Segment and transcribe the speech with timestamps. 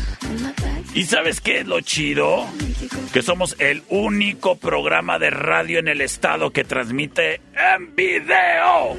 [0.94, 2.46] ¿Y sabes qué es lo chido?
[3.12, 7.40] Que somos el único programa de radio en el estado que transmite
[7.76, 8.96] en video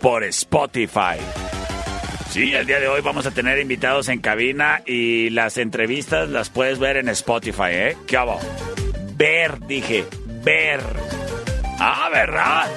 [0.00, 1.45] por Spotify.
[2.36, 6.50] Sí, el día de hoy vamos a tener invitados en cabina y las entrevistas las
[6.50, 7.96] puedes ver en Spotify, ¿eh?
[8.06, 8.38] ¿Qué hago?
[9.16, 10.04] Ver, dije,
[10.44, 10.80] ver.
[11.78, 12.70] Ah, ¿verdad?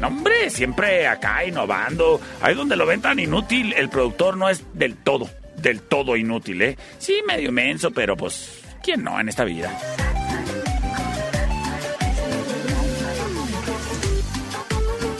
[0.00, 2.20] No, hombre, siempre acá innovando.
[2.42, 6.60] Ahí donde lo ven tan inútil, el productor no es del todo, del todo inútil,
[6.60, 6.76] ¿eh?
[6.98, 9.70] Sí, medio menso, pero pues, ¿quién no en esta vida?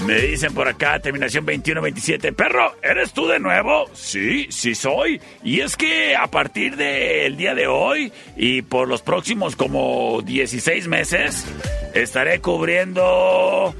[0.06, 2.34] Me dicen por acá, terminación 2127.
[2.34, 3.86] Perro, ¿eres tú de nuevo?
[3.94, 5.18] Sí, sí soy.
[5.42, 10.88] Y es que a partir del día de hoy y por los próximos como 16
[10.88, 11.46] meses,
[11.94, 13.74] estaré cubriendo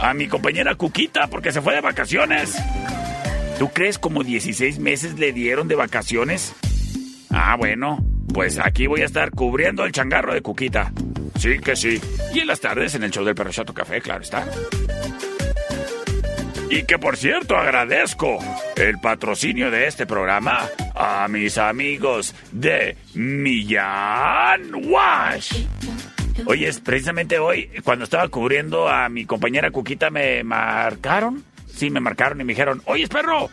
[0.00, 2.56] a mi compañera Cuquita porque se fue de vacaciones.
[3.58, 6.54] ¿Tú crees como 16 meses le dieron de vacaciones?
[7.30, 7.98] Ah, bueno,
[8.32, 10.92] pues aquí voy a estar cubriendo el changarro de Cuquita.
[11.36, 12.00] Sí que sí.
[12.32, 14.46] Y en las tardes en el show del Perro Chato Café, claro está.
[16.70, 18.38] Y que por cierto agradezco
[18.76, 25.64] el patrocinio de este programa a mis amigos de Millán Wash.
[26.46, 31.42] Oye, precisamente hoy, cuando estaba cubriendo a mi compañera Cuquita, me marcaron.
[31.66, 33.50] Sí, me marcaron y me dijeron, oye, perro,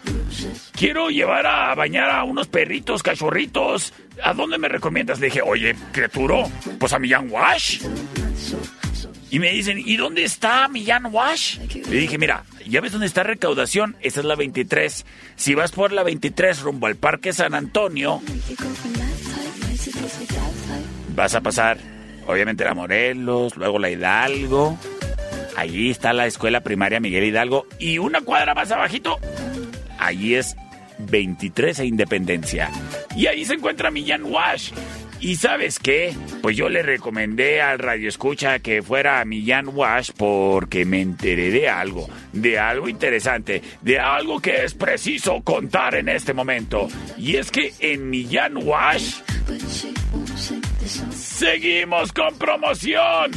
[0.73, 3.93] quiero llevar a bañar a unos perritos, cachorritos.
[4.23, 5.19] ¿A dónde me recomiendas?
[5.19, 6.49] Le dije, oye, criaturo,
[6.79, 7.81] pues a Millán Wash.
[9.31, 11.57] Y me dicen, ¿y dónde está Millán Wash?
[11.89, 13.95] Le dije, mira, ¿ya ves dónde está recaudación?
[14.01, 15.05] Esa es la 23.
[15.35, 18.21] Si vas por la 23 rumbo al Parque San Antonio,
[21.15, 21.77] vas a pasar,
[22.27, 24.77] obviamente, la Morelos, luego la Hidalgo.
[25.57, 27.65] Allí está la escuela primaria Miguel Hidalgo.
[27.79, 29.19] Y una cuadra más abajito,
[29.97, 30.55] allí es
[30.99, 32.69] 23 e Independencia.
[33.15, 34.71] Y ahí se encuentra Millán Wash.
[35.19, 36.13] ¿Y sabes qué?
[36.41, 41.49] Pues yo le recomendé al Radio Escucha que fuera a Millán Wash porque me enteré
[41.51, 46.87] de algo, de algo interesante, de algo que es preciso contar en este momento.
[47.17, 49.15] Y es que en Millán Wash
[51.11, 53.31] seguimos con promoción.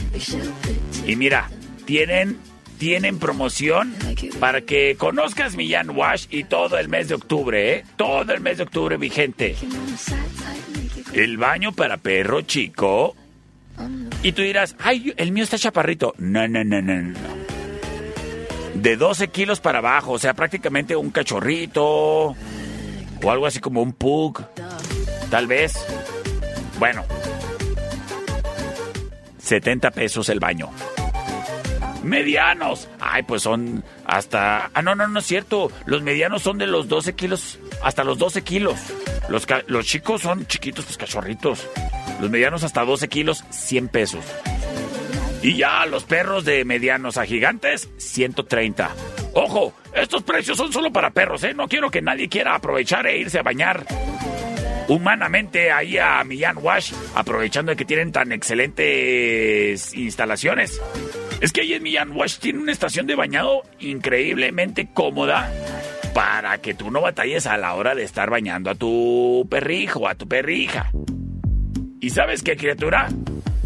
[1.06, 1.48] Y mira,
[1.86, 2.38] tienen
[2.78, 3.94] tienen promoción
[4.38, 7.84] para que conozcas Millán Wash y todo el mes de octubre, ¿eh?
[7.96, 9.56] Todo el mes de octubre vigente.
[11.18, 13.16] El baño para perro chico.
[14.22, 16.14] Y tú dirás, ay, el mío está chaparrito.
[16.18, 17.18] No, no, no, no, no.
[18.74, 22.36] De 12 kilos para abajo, o sea, prácticamente un cachorrito.
[23.20, 24.44] O algo así como un pug.
[25.28, 25.74] Tal vez.
[26.78, 27.04] Bueno.
[29.38, 30.70] 70 pesos el baño.
[32.04, 32.88] Medianos.
[33.00, 34.70] Ay, pues son hasta...
[34.72, 35.72] Ah, no, no, no es cierto.
[35.84, 38.78] Los medianos son de los 12 kilos hasta los 12 kilos.
[39.28, 39.46] Los,
[39.86, 41.68] chicos son chiquitos, pues cachorritos.
[42.20, 44.24] Los medianos hasta 12 kilos, 100 pesos.
[45.42, 48.90] Y ya los perros de medianos a gigantes, 130.
[49.34, 51.54] Ojo, estos precios son solo para perros, ¿eh?
[51.54, 53.86] No quiero que nadie quiera aprovechar e irse a bañar
[54.88, 60.80] humanamente ahí a Millán Wash, aprovechando de que tienen tan excelentes instalaciones.
[61.40, 65.52] Es que ahí en Millán Wash tiene una estación de bañado increíblemente cómoda
[66.18, 70.16] para que tú no batalles a la hora de estar bañando a tu perrijo a
[70.16, 70.90] tu perrija.
[72.00, 73.08] ¿Y sabes qué criatura?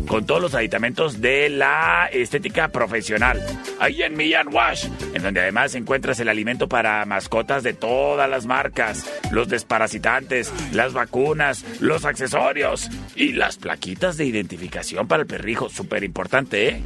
[0.07, 3.45] Con todos los aditamentos de la estética profesional.
[3.81, 8.47] Ahí en Millán Wash, en donde además encuentras el alimento para mascotas de todas las
[8.47, 15.69] marcas, los desparasitantes, las vacunas, los accesorios y las plaquitas de identificación para el perrijo.
[15.69, 16.83] Súper importante, ¿eh?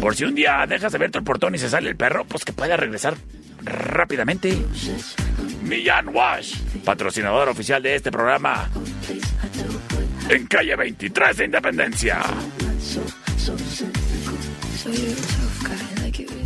[0.00, 2.44] Por si un día dejas de ver el portón y se sale el perro, pues
[2.44, 3.14] que pueda regresar
[3.64, 4.56] rápidamente.
[5.62, 6.54] Millán Wash,
[6.84, 8.68] patrocinador oficial de este programa
[10.28, 12.20] en calle 23 de Independencia.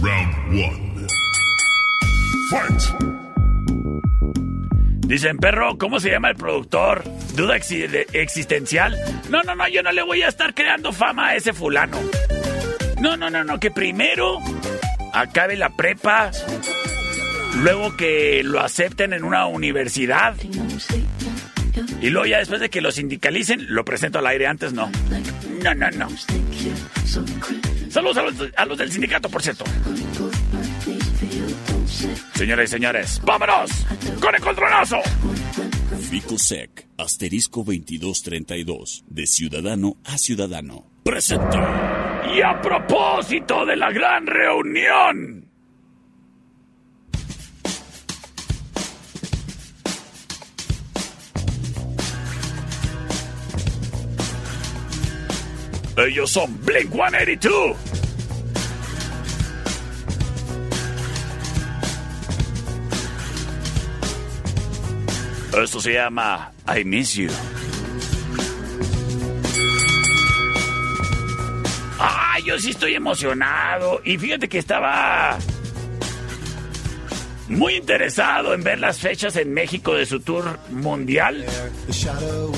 [0.00, 1.06] Round 1.
[2.50, 2.82] Fight.
[5.06, 7.02] Dicen, perro, ¿cómo se llama el productor?
[7.34, 8.96] ¿Duda existencial?
[9.28, 11.98] No, no, no, yo no le voy a estar creando fama a ese fulano.
[13.00, 14.38] No, no, no, no, que primero
[15.12, 16.30] acabe la prepa,
[17.58, 20.36] luego que lo acepten en una universidad
[22.00, 24.46] y luego ya después de que lo sindicalicen, lo presento al aire.
[24.46, 24.90] Antes no.
[25.62, 26.08] No, no, no.
[27.88, 29.64] Saludos a los, del sindicato, por cierto.
[32.34, 33.70] Señoras y señores, ¡vámonos!
[34.20, 34.96] ¡Con el controlazo!
[36.10, 40.90] Ficosec, asterisco 2232, de ciudadano a ciudadano.
[41.04, 42.22] Presenta.
[42.36, 45.51] Y a propósito de la gran reunión
[55.96, 57.76] Ellos son Blink 182.
[65.62, 67.28] Esto se llama I Miss You.
[71.98, 74.00] Ah, yo sí estoy emocionado.
[74.02, 75.38] Y fíjate que estaba
[77.52, 81.44] muy interesado en ver las fechas en México de su tour mundial.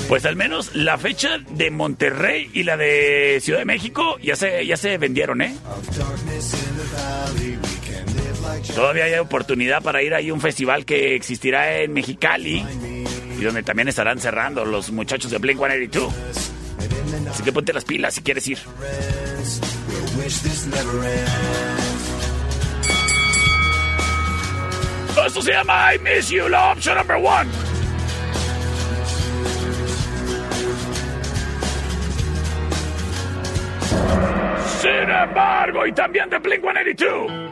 [0.07, 4.65] Pues al menos la fecha de Monterrey y la de Ciudad de México ya se,
[4.65, 5.55] ya se vendieron, ¿eh?
[8.73, 12.63] Todavía hay oportunidad para ir ahí a un festival que existirá en Mexicali
[13.39, 16.13] y donde también estarán cerrando los muchachos de Blink 182.
[17.29, 18.59] Así que ponte las pilas si quieres ir.
[25.23, 27.49] Esto se llama I Miss You, la opción number one.
[34.81, 37.45] Sin embargo, y también de Blink 182.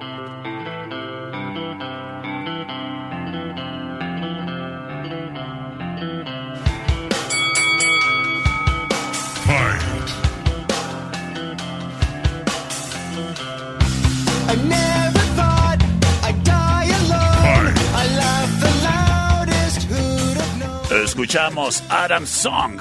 [21.01, 22.79] Escuchamos Adam Song.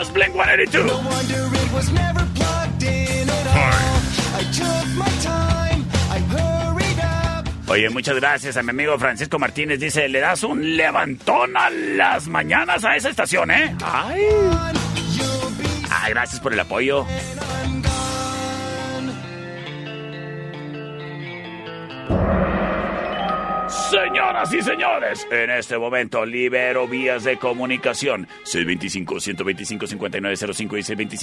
[0.00, 0.90] Us Blink 182.
[7.68, 9.78] Oye, muchas gracias a mi amigo Francisco Martínez.
[9.78, 13.76] Dice, le das un levantón a las mañanas a esa estación, ¿eh?
[13.84, 14.26] Ay.
[15.90, 17.06] Ay, gracias por el apoyo.
[24.12, 28.28] Señoras y señores, en este momento libero vías de comunicación.
[28.44, 30.64] C25-125-5905 y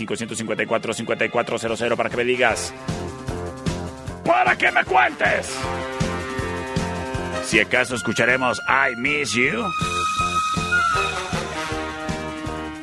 [0.07, 2.73] C25-154-5400 para que me digas.
[4.25, 5.55] Para que me cuentes.
[7.43, 9.65] Si acaso escucharemos I Miss You.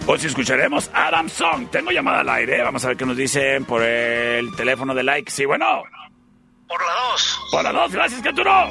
[0.06, 1.68] O si escucharemos Adam Song.
[1.72, 2.62] Tengo llamada al aire.
[2.62, 5.32] Vamos a ver qué nos dicen por el teléfono de like.
[5.32, 5.82] Sí, bueno.
[6.68, 7.40] Por la 2.
[7.50, 8.70] Por la 2, gracias, Caturo.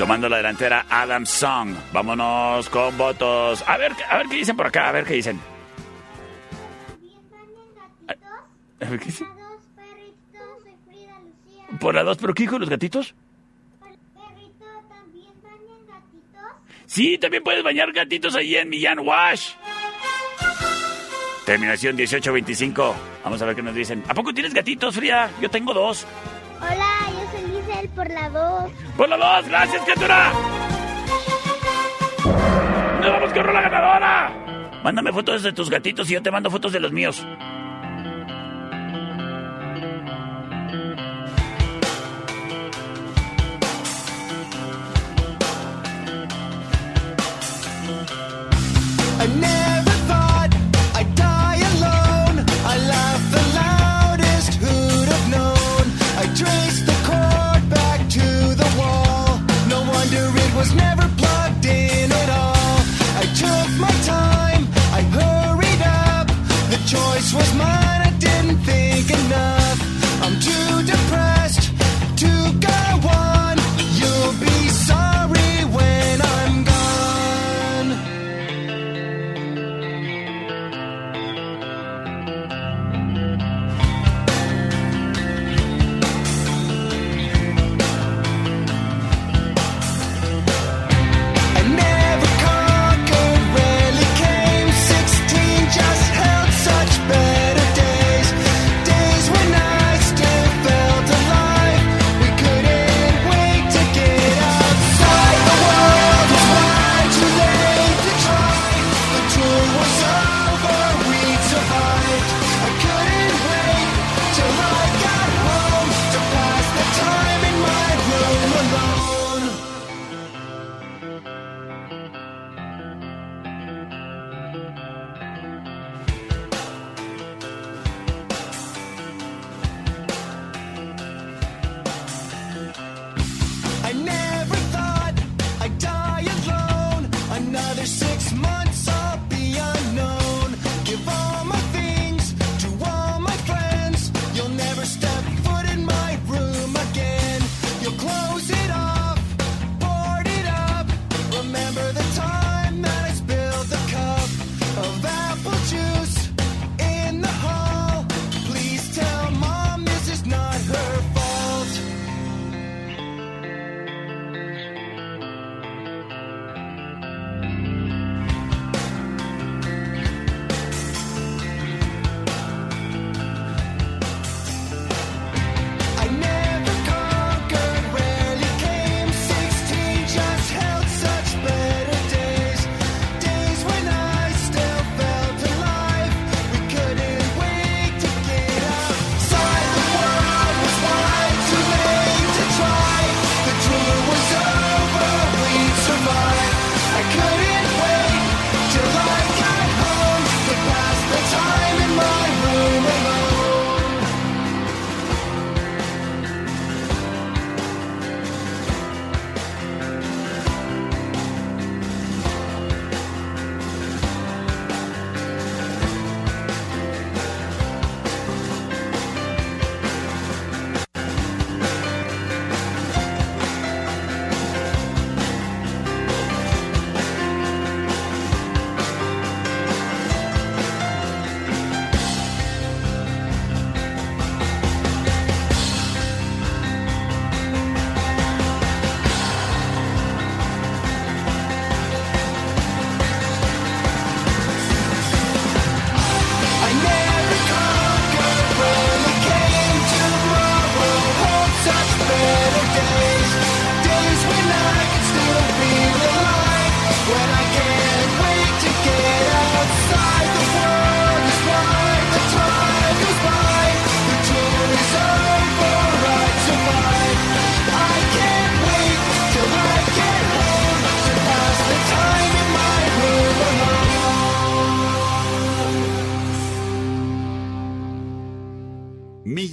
[0.00, 1.74] Tomando la delantera, Adam Song.
[1.92, 3.62] Vámonos con votos.
[3.66, 5.38] A ver, a ver qué dicen por acá, a ver qué dicen.
[8.08, 9.28] A ver qué dicen.
[11.78, 13.14] Por la 2, ¿pero qué dijo los gatitos?
[16.86, 19.50] Sí, también puedes bañar gatitos ahí en Millán Wash.
[21.44, 22.96] Terminación 1825.
[23.22, 24.02] Vamos a ver qué nos dicen.
[24.08, 25.30] ¿A poco tienes gatitos, Fría?
[25.42, 26.06] Yo tengo dos.
[26.58, 27.19] Hola,
[27.88, 28.70] por la 2.
[28.96, 30.32] Por la 2, gracias, criatura.
[33.00, 34.32] Nos vamos con la ganadora.
[34.82, 37.24] Mándame fotos de tus gatitos y yo te mando fotos de los míos.
[49.22, 49.59] I never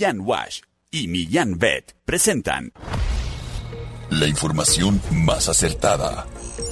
[0.07, 2.71] Millán Wash y Millán Vet presentan
[4.09, 6.25] La información más acertada.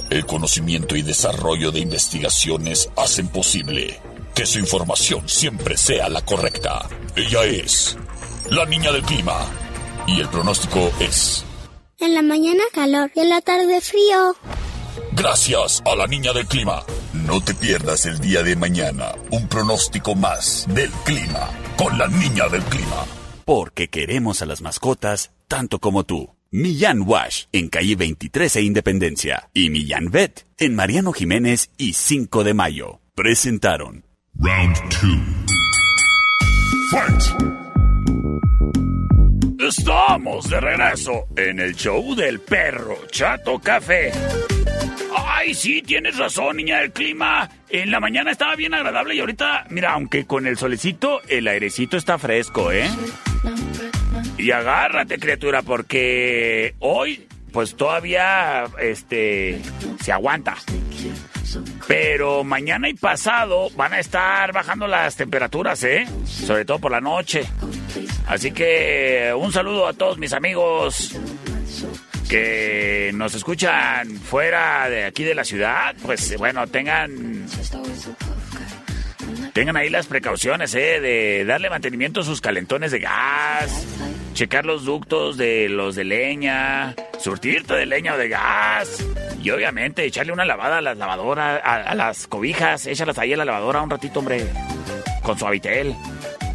[0.08, 4.00] El conocimiento y desarrollo de investigaciones hacen posible
[4.34, 6.88] que su información siempre sea la correcta.
[7.14, 7.98] Ella es
[8.48, 9.36] la niña del clima.
[10.06, 11.44] Y el pronóstico es...
[11.98, 14.34] En la mañana calor y en la tarde frío.
[15.12, 16.84] Gracias a la niña del clima.
[17.12, 22.48] No te pierdas el día de mañana un pronóstico más del clima con la niña
[22.48, 23.04] del clima.
[23.46, 26.34] Porque queremos a las mascotas tanto como tú.
[26.50, 32.42] Millán Wash en calle 23 e Independencia y Millán Vet en Mariano Jiménez y 5
[32.42, 33.00] de Mayo.
[33.14, 35.00] Presentaron Round 2.
[36.90, 37.22] Fight!
[39.60, 44.10] Estamos de regreso en el show del perro Chato Café.
[45.16, 47.48] Ay, sí, tienes razón, niña del clima.
[47.68, 51.96] En la mañana estaba bien agradable y ahorita, mira, aunque con el solecito, el airecito
[51.96, 52.90] está fresco, ¿eh?
[54.38, 59.60] Y agárrate, criatura, porque hoy, pues todavía, este,
[60.00, 60.56] se aguanta.
[61.86, 66.06] Pero mañana y pasado van a estar bajando las temperaturas, ¿eh?
[66.24, 67.44] Sobre todo por la noche.
[68.26, 71.16] Así que un saludo a todos mis amigos
[72.28, 75.94] que nos escuchan fuera de aquí de la ciudad.
[76.02, 77.46] Pues bueno, tengan
[79.52, 81.00] tengan ahí las precauciones, ¿eh?
[81.00, 83.86] De darle mantenimiento a sus calentones de gas,
[84.36, 89.02] checar los ductos de los de leña, surtirte de leña o de gas.
[89.42, 93.46] Y obviamente echarle una lavada a las lavadoras, a, las cobijas, échalas ahí a la
[93.46, 94.46] lavadora un ratito, hombre,
[95.22, 95.94] con su habitel,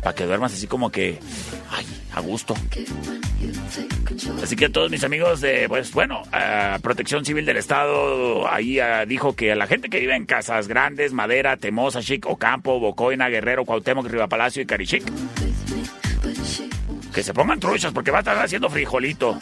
[0.04, 1.18] para que duermas así como que,
[1.72, 2.54] ay, a gusto.
[4.44, 8.80] Así que a todos mis amigos de, pues bueno, eh, Protección Civil del Estado, ahí
[8.80, 12.80] eh, dijo que a la gente que vive en casas grandes, Madera, Temosa, Chic, Ocampo,
[12.80, 15.04] Bocoina, Guerrero, Cuauhtémoc, Riva Palacio y Carichic,
[17.13, 19.38] que se pongan truchas porque va a estar haciendo frijolito.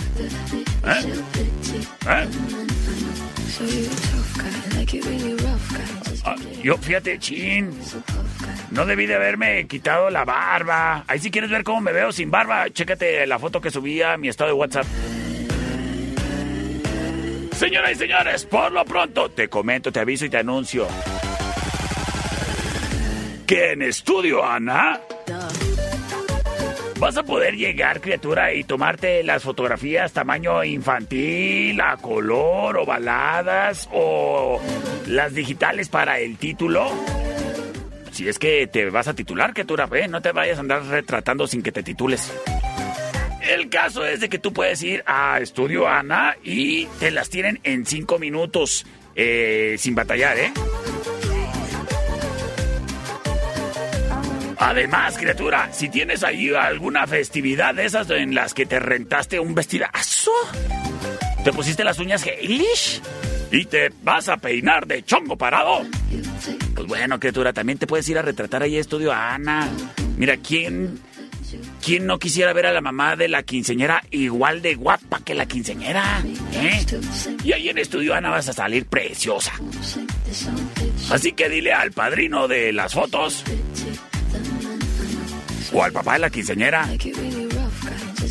[0.85, 1.13] ¿Eh?
[2.07, 2.27] ¿Eh?
[6.25, 7.71] Ah, yo, fíjate, chin.
[8.71, 11.03] No debí de haberme quitado la barba.
[11.07, 14.17] Ahí si quieres ver cómo me veo sin barba, chécate la foto que subí a
[14.17, 14.85] mi estado de WhatsApp.
[17.53, 20.87] Señoras y señores, por lo pronto te comento, te aviso y te anuncio.
[23.45, 25.01] Que en estudio, Ana,
[26.99, 34.59] vas a poder llegar, criatura, y tomarte las fotografías tamaño infantil, a color, ovaladas o
[35.07, 36.91] las digitales para el título.
[38.11, 40.07] Si es que te vas a titular, criatura, ¿eh?
[40.09, 42.33] no te vayas a andar retratando sin que te titules.
[43.49, 47.59] El caso es de que tú puedes ir a Estudio Ana y te las tienen
[47.63, 48.85] en cinco minutos,
[49.15, 50.51] eh, sin batallar, ¿eh?
[54.59, 59.55] Además, criatura, si tienes ahí alguna festividad de esas en las que te rentaste un
[59.55, 60.31] vestidazo,
[61.45, 63.01] te pusiste las uñas Heilish
[63.51, 65.85] y te vas a peinar de chongo parado.
[66.75, 69.69] Pues bueno, criatura, también te puedes ir a retratar ahí a Estudio Ana.
[70.17, 70.99] Mira, ¿quién,
[71.83, 75.45] ¿quién no quisiera ver a la mamá de la quinceñera igual de guapa que la
[75.45, 76.21] quinceñera?
[76.53, 76.85] ¿Eh?
[77.45, 79.53] Y ahí en Estudio Ana vas a salir preciosa.
[81.09, 83.45] Así que dile al padrino de las fotos
[85.73, 86.87] o al papá de la quinceñera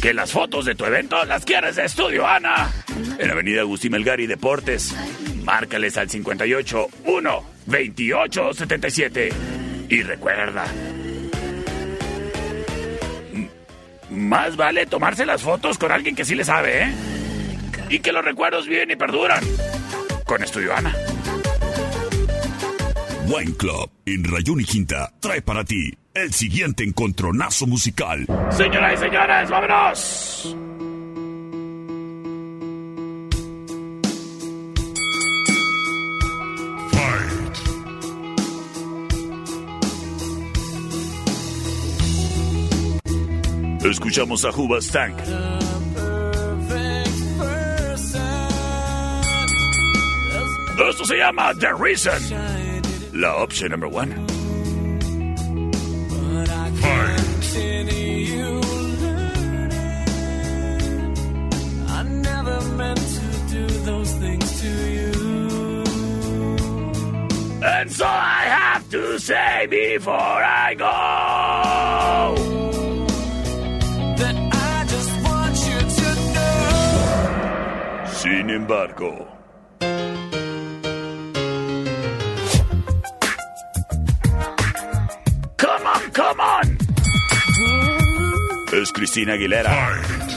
[0.01, 2.71] que las fotos de tu evento las quieres de Estudio Ana.
[3.19, 4.95] En Avenida Agustín Melgar y Deportes.
[5.45, 9.29] Márcales al 58 1 28 77.
[9.89, 10.67] Y recuerda.
[14.11, 16.93] Más vale tomarse las fotos con alguien que sí le sabe, ¿eh?
[17.91, 19.43] Y que los recuerdos viven y perduran.
[20.25, 20.95] Con Estudio Ana.
[23.27, 28.27] Wine Club en Rayón y Quinta trae para ti el siguiente encontronazo musical.
[28.51, 30.57] Señoras y señores, vámonos.
[36.91, 37.55] Fight!
[43.85, 45.19] Escuchamos a Hubastank.
[50.91, 52.21] Esto se llama The Reason.
[53.13, 54.28] La opción number one.
[67.81, 72.35] And so I have to say before I go.
[74.19, 78.11] That I just want you to know.
[78.11, 79.29] Sin embargo.
[85.57, 86.79] Come on, come on.
[88.73, 90.28] Es Cristina Aguilera.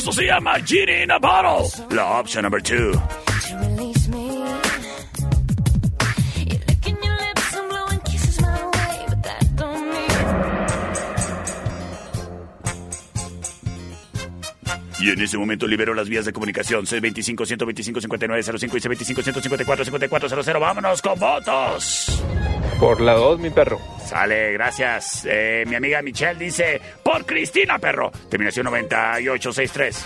[0.00, 1.68] esto se llama Genie in a Bottle.
[1.90, 2.92] La opción number two.
[14.98, 16.86] Y en ese momento liberó las vías de comunicación.
[16.86, 20.60] 625-125-5905 y 625-154-5400.
[20.60, 22.22] ¡Vámonos con votos!
[22.80, 23.78] Por la 2, mi perro.
[24.02, 25.26] Sale, gracias.
[25.28, 28.10] Eh, mi amiga Michelle dice, por Cristina, perro.
[28.30, 30.04] Terminación 9863.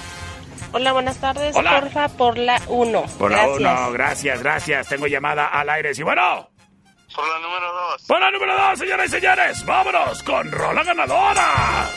[0.73, 1.55] Hola, buenas tardes.
[1.55, 1.79] Hola.
[1.81, 3.05] Porfa, por la 1.
[3.17, 4.89] Por la 1, gracias, gracias.
[4.89, 5.95] Tengo llamada al aire.
[5.95, 6.51] Sí, bueno.
[7.15, 8.07] Por la número 2.
[8.09, 9.65] Por la número 2, señores y señores.
[9.65, 11.89] Vámonos con Rola Ganadora.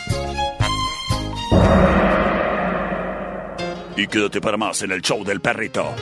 [3.96, 5.96] Y quédate para más en el show del perrito.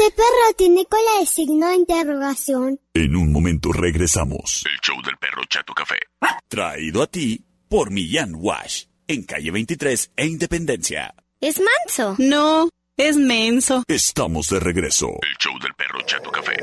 [0.00, 2.80] Ese perro tiene cola de signo de interrogación.
[2.94, 4.64] En un momento regresamos.
[4.64, 5.98] El show del perro Chato Café.
[6.48, 8.84] Traído a ti por Millán Wash.
[9.06, 11.14] En calle 23 e Independencia.
[11.38, 12.16] ¿Es manso?
[12.18, 13.84] No, es menso.
[13.88, 15.08] Estamos de regreso.
[15.20, 16.56] El show del perro Chato Café.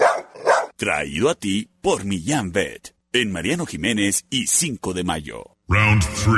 [0.75, 2.95] Traído a ti por Millán Vet.
[3.13, 5.43] En Mariano Jiménez y 5 de mayo.
[5.67, 6.37] Round 3.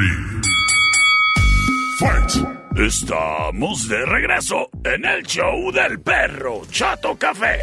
[2.00, 2.59] Fight.
[2.76, 7.60] Estamos de regreso en el show del perro Chato Café.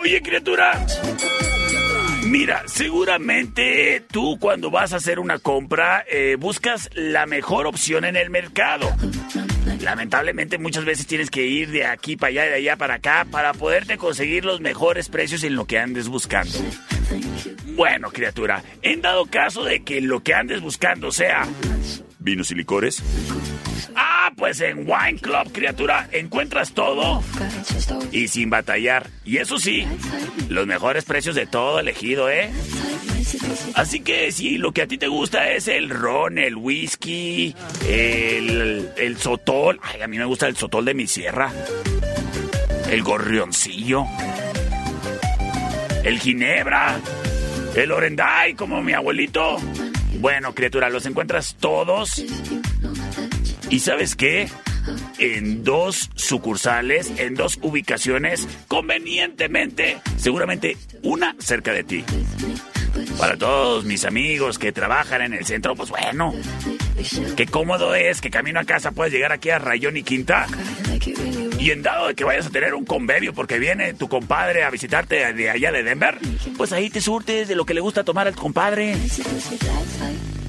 [0.00, 0.86] Oye, criatura.
[2.26, 8.16] Mira, seguramente tú cuando vas a hacer una compra eh, buscas la mejor opción en
[8.16, 8.88] el mercado.
[9.80, 13.52] Lamentablemente muchas veces tienes que ir de aquí para allá, de allá para acá, para
[13.52, 16.58] poderte conseguir los mejores precios en lo que andes buscando.
[17.76, 21.46] Bueno, criatura, en dado caso de que lo que andes buscando sea
[22.18, 23.02] vinos y licores.
[23.94, 27.22] Ah, pues en Wine Club, criatura, encuentras todo
[28.12, 29.08] y sin batallar.
[29.24, 29.86] Y eso sí,
[30.48, 32.50] los mejores precios de todo elegido, ¿eh?
[33.74, 37.54] Así que si lo que a ti te gusta es el ron, el whisky,
[37.88, 41.52] el, el sotol, ay, a mí me gusta el sotol de mi sierra,
[42.90, 44.04] el gorrioncillo,
[46.02, 46.98] el ginebra,
[47.74, 49.58] el orenday como mi abuelito.
[50.18, 52.22] Bueno, criatura, los encuentras todos.
[53.70, 54.48] ¿Y sabes qué?
[55.18, 62.04] En dos sucursales, en dos ubicaciones, convenientemente, seguramente una cerca de ti.
[63.16, 66.34] Para todos mis amigos que trabajan en el centro, pues bueno,
[67.36, 70.46] qué cómodo es que camino a casa puedes llegar aquí a Rayón y Quinta.
[71.60, 74.70] Y en dado de que vayas a tener un convivio porque viene tu compadre a
[74.70, 76.18] visitarte de allá de Denver,
[76.56, 78.96] pues ahí te surtes de lo que le gusta tomar al compadre.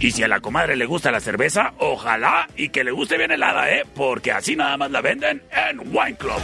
[0.02, 3.32] Y si a la comadre le gusta la cerveza, ojalá y que le guste bien
[3.32, 3.84] helada, ¿eh?
[3.96, 6.42] Porque así nada más la venden en Wine Club.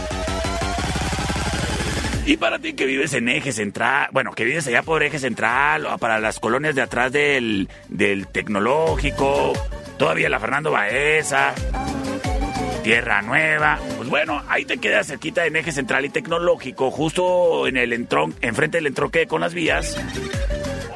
[2.24, 5.86] Y para ti que vives en Eje Central, bueno, que vives allá por Eje Central,
[5.86, 9.54] o para las colonias de atrás del, del Tecnológico,
[9.98, 11.52] todavía la Fernando Baeza,
[12.84, 17.76] Tierra Nueva, pues bueno, ahí te quedas cerquita en Eje Central y Tecnológico, justo en
[17.76, 19.96] el entron, enfrente del entronque con las vías.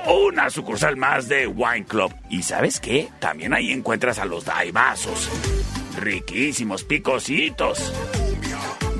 [0.06, 2.12] Una sucursal más de Wine Club.
[2.28, 3.08] ¿Y sabes qué?
[3.20, 5.28] También ahí encuentras a los daibazos.
[5.98, 7.92] Riquísimos, picositos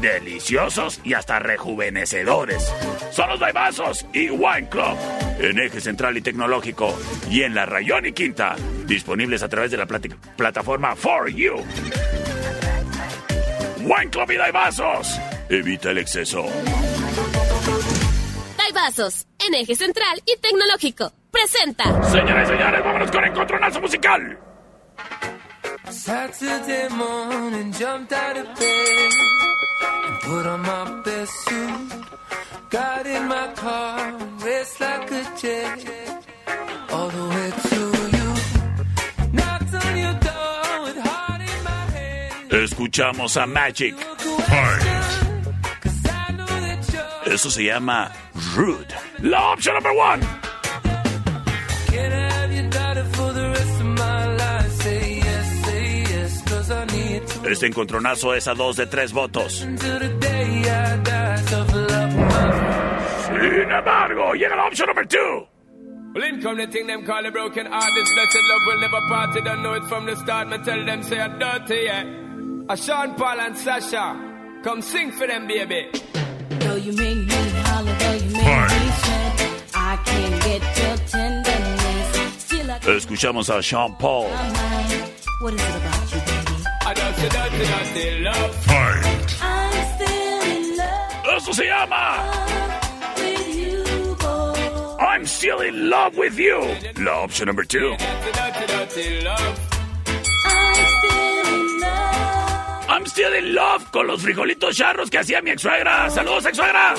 [0.03, 2.71] deliciosos y hasta rejuvenecedores.
[3.13, 4.99] Son los Daibazos y Wine Club
[5.39, 6.99] en Eje Central y Tecnológico
[7.31, 11.55] y en la Rayón y Quinta, disponibles a través de la plataforma For You.
[13.81, 15.19] Wine Club y Daibazos.
[15.49, 16.47] Evita el exceso.
[18.73, 21.13] Daibazos, en eje central y tecnológico.
[21.31, 21.85] Presenta.
[22.11, 24.39] Señores y señores, vámonos con Encontronazo Musical.
[25.91, 29.13] Saturday morning, jumped out of bed
[30.07, 31.93] and put on my best suit.
[32.71, 36.25] Got in my car, and raced like a jet
[36.91, 37.77] all the way to
[38.17, 39.33] you.
[39.33, 42.53] Knocked on your door with heart in my hand.
[42.53, 43.95] Escuchamos a Magic.
[47.33, 48.13] Eso se llama
[48.55, 48.95] Rude.
[49.21, 50.23] La opción number one.
[57.51, 59.55] Este encontronazo es a dos de tres votos.
[59.55, 59.71] Sin
[63.71, 65.49] embargo, llega la opción number two.
[66.15, 67.91] Well, in come the thing them call a broken heart.
[67.95, 69.35] This blessed love will never part.
[69.35, 70.49] You don't know it from the start.
[70.49, 72.05] Me tell them say I'm dirty, yeah.
[72.69, 75.89] A Sean Paul and Sasha, come sing for them, baby.
[76.61, 79.35] Though you make me holler, though you make me sweat,
[79.75, 82.45] I can't get your tenderness.
[82.45, 84.29] Still I can't Escuchamos a Sean Paul.
[84.29, 85.13] mind.
[85.41, 86.65] What is it about you, baby?
[86.85, 88.69] I dirty, dirty, dirty love.
[88.69, 92.03] I'm still in love Eso se llama
[93.17, 94.97] with you, boy.
[95.01, 96.61] I'm still in love with you.
[97.05, 97.97] La opción number two.
[97.97, 99.62] Dirty, dirty, dirty love.
[102.93, 106.11] I'm still in love con los frijolitos charros que hacía mi ex suegra.
[106.11, 106.95] Saludos, ex suegra.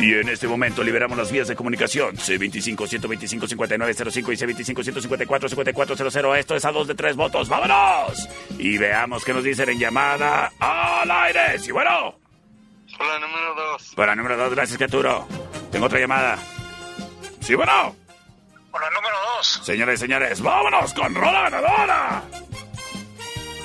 [0.00, 2.16] Y en este momento liberamos las vías de comunicación.
[2.16, 4.36] C25-125-5905 y
[4.74, 6.36] C25-154-5400.
[6.36, 7.48] Esto es a dos de tres votos.
[7.48, 8.28] ¡Vámonos!
[8.58, 11.60] Y veamos qué nos dicen en llamada al aire.
[11.60, 12.18] Sí, bueno.
[12.98, 13.92] Hola, número dos.
[13.94, 15.28] Para número dos, gracias, Caturo.
[15.70, 16.36] Tengo otra llamada.
[17.38, 17.94] Sí, bueno.
[19.38, 19.60] Hola, número dos.
[19.62, 22.22] Señores y señores, vámonos con Rola Ganadora.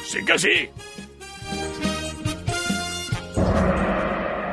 [0.06, 0.70] Sí que sí.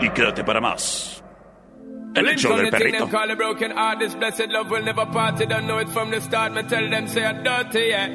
[0.00, 1.22] Y quédate para más.
[2.14, 3.09] El show del the perrito.
[3.09, 4.00] call a broken heart.
[4.00, 5.38] This blessed love will never part.
[5.38, 6.52] You don't know it from the start.
[6.52, 8.09] Me tell them say I'm dirty, yeah.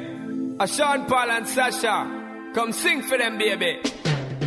[0.58, 3.78] A Sean Paul and Sasha, come sing for them, baby.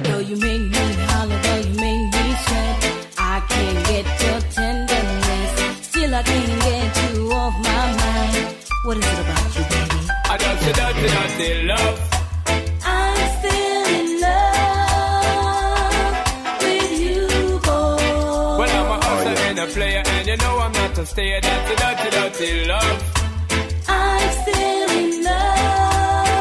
[0.03, 5.87] Though you make me holler, though you make me sweat, I can't get your tenderness.
[5.87, 8.38] Still I can't get you off my mind.
[8.81, 10.07] What is it about you, baby?
[10.23, 11.99] I dirty, dirty, dirty love.
[12.85, 15.99] I'm still in love
[16.61, 17.27] with you,
[17.59, 17.99] boy.
[18.57, 21.41] Well, I'm a hustler and a player, and you know I'm not a stayer.
[21.41, 23.03] That's a dirty, dirty love.
[23.89, 26.39] I'm still in love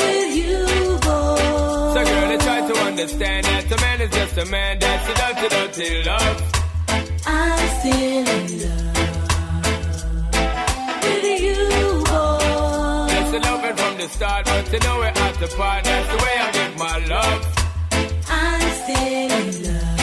[0.00, 0.66] with you,
[0.98, 1.94] boy.
[1.94, 4.78] So, girl, I try to understand that a man is just a man.
[4.80, 6.42] That's a dirty, dirty love.
[7.24, 8.93] I'm still in love
[13.38, 15.84] blessed loving from the start, but you know we're at the part.
[15.84, 17.42] That's the way I give my love.
[18.28, 19.98] I'm still in love.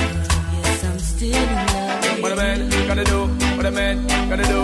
[0.63, 2.21] Yes, I'm still in love.
[2.21, 3.19] What a man gotta do,
[3.57, 4.61] what a man gotta do.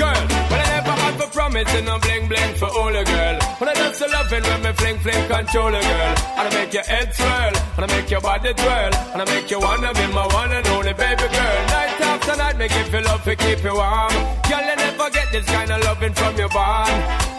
[0.00, 3.38] Girl, but I never have a promise and no bling bling for all a girl.
[3.58, 6.14] But I just a loving when me fling fling control a girl.
[6.36, 9.50] And I make your head swirl, and I make your body twirl, and I make
[9.50, 11.58] you wanna be my one and only baby girl.
[11.72, 11.95] Night
[12.38, 14.12] after night, make you feel love to keep you warm.
[14.48, 16.90] Girl, you never get this kind of loving from your bond.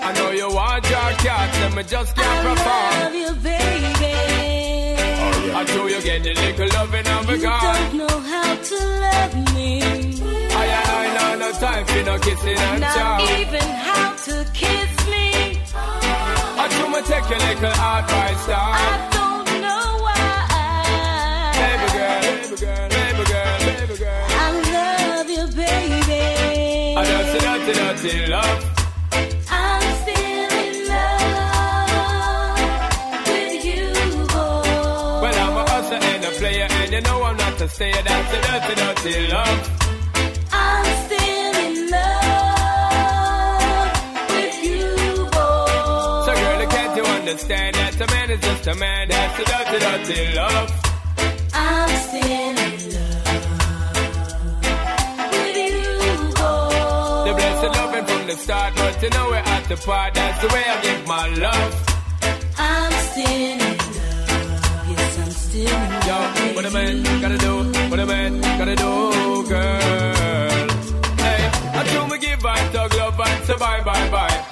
[0.03, 2.91] I know you want your cat, and me just can't perform.
[3.03, 4.15] Love you, baby.
[5.19, 7.61] Oh, I know you get a little loving a You God.
[7.63, 9.81] don't know how to love me.
[9.81, 13.39] I and I know no time for no kissing and Not chow.
[13.39, 15.59] even how to kiss me.
[15.75, 18.73] I do me take a little advice down.
[18.73, 20.17] I don't know why.
[21.61, 22.87] Baby girl, baby girl,
[28.07, 28.63] dirty, dirty love.
[29.49, 31.89] I'm still in love
[33.27, 33.87] with you,
[34.27, 35.21] boy.
[35.21, 38.01] Well, I'm a hustler and a player, and you know I'm not a stayer.
[38.03, 39.59] That's a dirty, dirty love.
[40.51, 43.17] I'm still in love
[44.29, 44.85] with you,
[45.35, 46.25] boy.
[46.25, 49.09] So, girl, can't you understand that a man is just a man?
[49.09, 50.71] That's a dirty, dirty love.
[51.53, 52.56] I'm still
[58.27, 60.13] from the start, but you know we're at the part.
[60.13, 61.73] That's the way I give my love.
[62.57, 63.77] I'm still in love.
[64.89, 66.37] Yes, I'm still in love.
[66.39, 67.53] Yo, what a man gotta do,
[67.89, 69.06] what a man gotta do,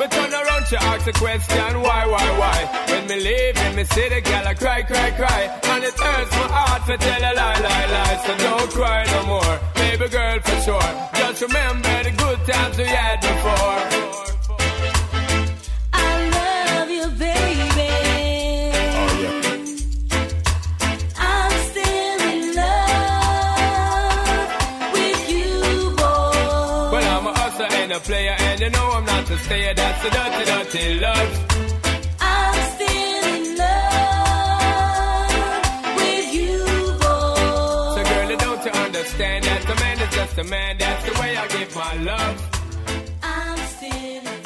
[0.06, 2.70] But turn around, she ask a question, why, why, why?
[2.92, 5.60] When me leave in me city, girl, I cry, cry, cry.
[5.64, 8.18] And it hurts my heart to tell a lie, lie, lie.
[8.24, 11.10] So don't cry no more, baby girl, for sure.
[11.16, 13.82] Just remember the good times we had before.
[15.94, 17.90] I love you, baby.
[18.94, 19.26] Oh,
[21.18, 24.48] I'm still in love
[24.94, 26.94] with you, boy.
[26.94, 29.74] Well, I'm a hustler and a player, and you know I'm not a stayer.
[29.76, 31.32] That's the dirty, dirty love.
[32.20, 35.36] I'm still in love
[36.00, 36.58] with you,
[37.04, 37.96] boy.
[37.96, 40.78] So, girl, don't you understand that a man is just a man?
[40.80, 42.38] That's the way I give my love.
[43.22, 44.44] I'm still in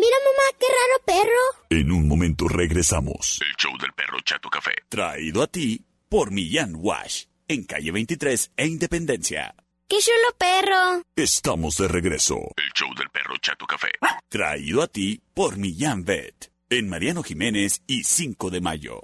[0.00, 1.44] Mira, mamá, qué raro perro.
[1.70, 3.40] En un momento regresamos.
[3.42, 4.74] El show del perro Chato Café.
[4.88, 7.24] Traído a ti por Millán Wash.
[7.48, 9.54] En calle 23 e Independencia.
[9.88, 11.02] ¡Qué chulo perro!
[11.14, 12.34] Estamos de regreso.
[12.56, 13.92] El show del perro Chato Café.
[14.28, 16.50] Traído a ti por Millán Vet.
[16.70, 19.02] En Mariano Jiménez y 5 de mayo.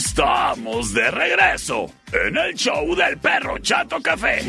[0.00, 4.40] Estamos de regreso en el show del perro Chato Café.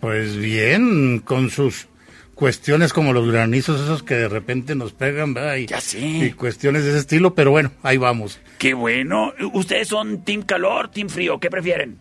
[0.00, 1.88] Pues bien, con sus
[2.34, 5.56] cuestiones como los granizos esos que de repente nos pegan, ¿verdad?
[5.56, 5.98] Y, Ya sé.
[6.00, 8.40] y cuestiones de ese estilo, pero bueno, ahí vamos.
[8.58, 9.32] Qué bueno.
[9.52, 11.38] ¿Ustedes son team calor, team frío?
[11.40, 11.98] ¿Qué prefieren?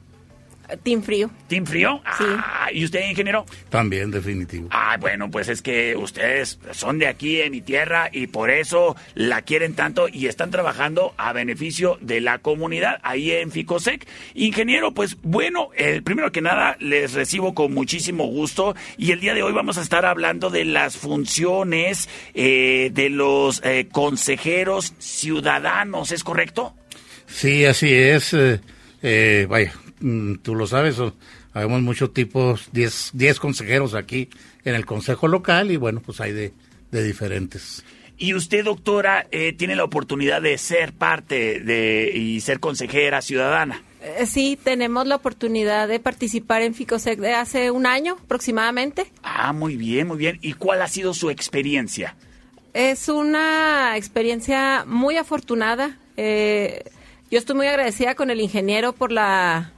[0.84, 1.30] Team frío.
[1.48, 2.02] ¿Team frío?
[2.06, 3.46] Ah, ¿Y usted, ingeniero?
[3.70, 4.68] También, definitivo.
[4.72, 8.96] Ah, bueno, pues es que ustedes son de aquí, en mi tierra, y por eso
[9.16, 14.08] la quieren tanto y están trabajando a beneficio de la comunidad ahí en Ficosec.
[14.34, 19.34] Ingeniero, pues bueno, el primero que nada les recibo con muchísimo gusto y el día
[19.34, 26.12] de hoy vamos a estar hablando de las funciones eh, de los eh, consejeros ciudadanos,
[26.12, 26.74] ¿es correcto?
[27.28, 28.34] Sí, así es.
[28.34, 28.60] eh,
[29.02, 29.74] eh, vaya,
[30.42, 30.98] tú lo sabes,
[31.54, 34.30] habemos muchos tipos, 10 10 consejeros aquí
[34.66, 36.54] en el consejo local y bueno, pues hay de,
[36.92, 37.84] de diferentes.
[38.18, 43.82] Y usted, doctora, eh, tiene la oportunidad de ser parte de y ser consejera ciudadana.
[44.02, 49.12] Eh, Sí, tenemos la oportunidad de participar en FICOSEC de hace un año aproximadamente.
[49.24, 50.38] Ah, muy bien, muy bien.
[50.44, 52.16] ¿Y cuál ha sido su experiencia?
[52.74, 55.98] Es una experiencia muy afortunada.
[56.16, 56.84] Eh,
[57.32, 59.72] yo estoy muy agradecida con el ingeniero por la,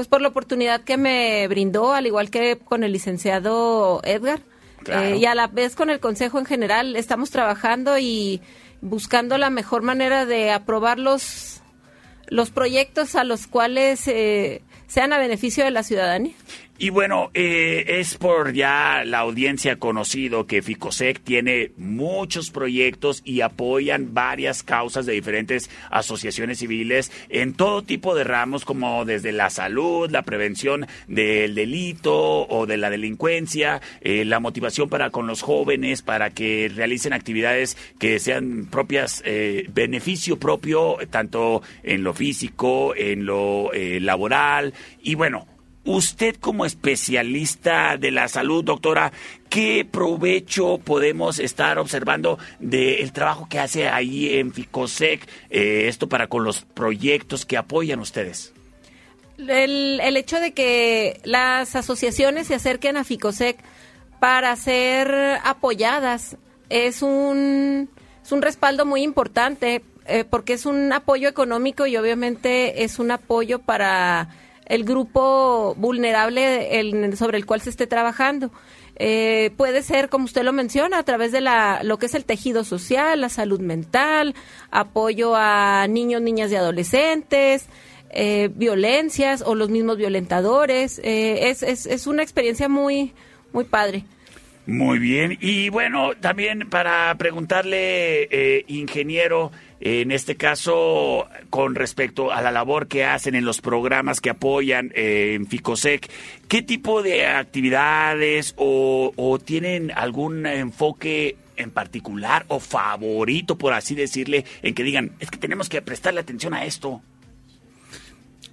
[0.00, 4.40] pues por la oportunidad que me brindó, al igual que con el licenciado Edgar.
[4.82, 5.08] Claro.
[5.08, 8.40] Eh, y a la vez con el consejo en general estamos trabajando y
[8.80, 11.60] buscando la mejor manera de aprobar los,
[12.28, 16.32] los proyectos a los cuales eh, sean a beneficio de la ciudadanía.
[16.82, 23.42] Y bueno, eh, es por ya la audiencia conocido que Ficosec tiene muchos proyectos y
[23.42, 29.50] apoyan varias causas de diferentes asociaciones civiles en todo tipo de ramos, como desde la
[29.50, 35.42] salud, la prevención del delito o de la delincuencia, eh, la motivación para con los
[35.42, 42.94] jóvenes, para que realicen actividades que sean propias, eh, beneficio propio, tanto en lo físico,
[42.96, 44.72] en lo eh, laboral.
[45.02, 45.46] Y bueno,
[45.84, 49.12] Usted como especialista de la salud, doctora,
[49.48, 55.26] ¿qué provecho podemos estar observando del trabajo que hace ahí en Ficosec?
[55.48, 58.52] eh, esto para con los proyectos que apoyan ustedes.
[59.38, 63.58] el, el hecho de que las asociaciones se acerquen a FICOSEC
[64.20, 66.36] para ser apoyadas
[66.68, 67.88] es un,
[68.22, 73.10] es un respaldo muy importante eh, porque es un apoyo económico y obviamente es un
[73.10, 74.28] apoyo para
[74.70, 78.52] el grupo vulnerable sobre el cual se esté trabajando.
[78.94, 82.24] Eh, puede ser, como usted lo menciona, a través de la, lo que es el
[82.24, 84.36] tejido social, la salud mental,
[84.70, 87.66] apoyo a niños, niñas y adolescentes,
[88.10, 91.00] eh, violencias o los mismos violentadores.
[91.02, 93.12] Eh, es, es, es una experiencia muy,
[93.52, 94.04] muy padre.
[94.66, 95.36] Muy bien.
[95.40, 99.50] Y bueno, también para preguntarle, ingeniero,
[99.80, 104.92] en este caso, con respecto a la labor que hacen en los programas que apoyan
[104.94, 106.10] eh, en Ficosec,
[106.48, 113.94] ¿qué tipo de actividades o, o tienen algún enfoque en particular o favorito, por así
[113.94, 117.00] decirle, en que digan, es que tenemos que prestarle atención a esto?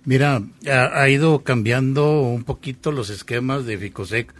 [0.05, 4.33] Mira, ha, ha ido cambiando un poquito los esquemas de Ficosec.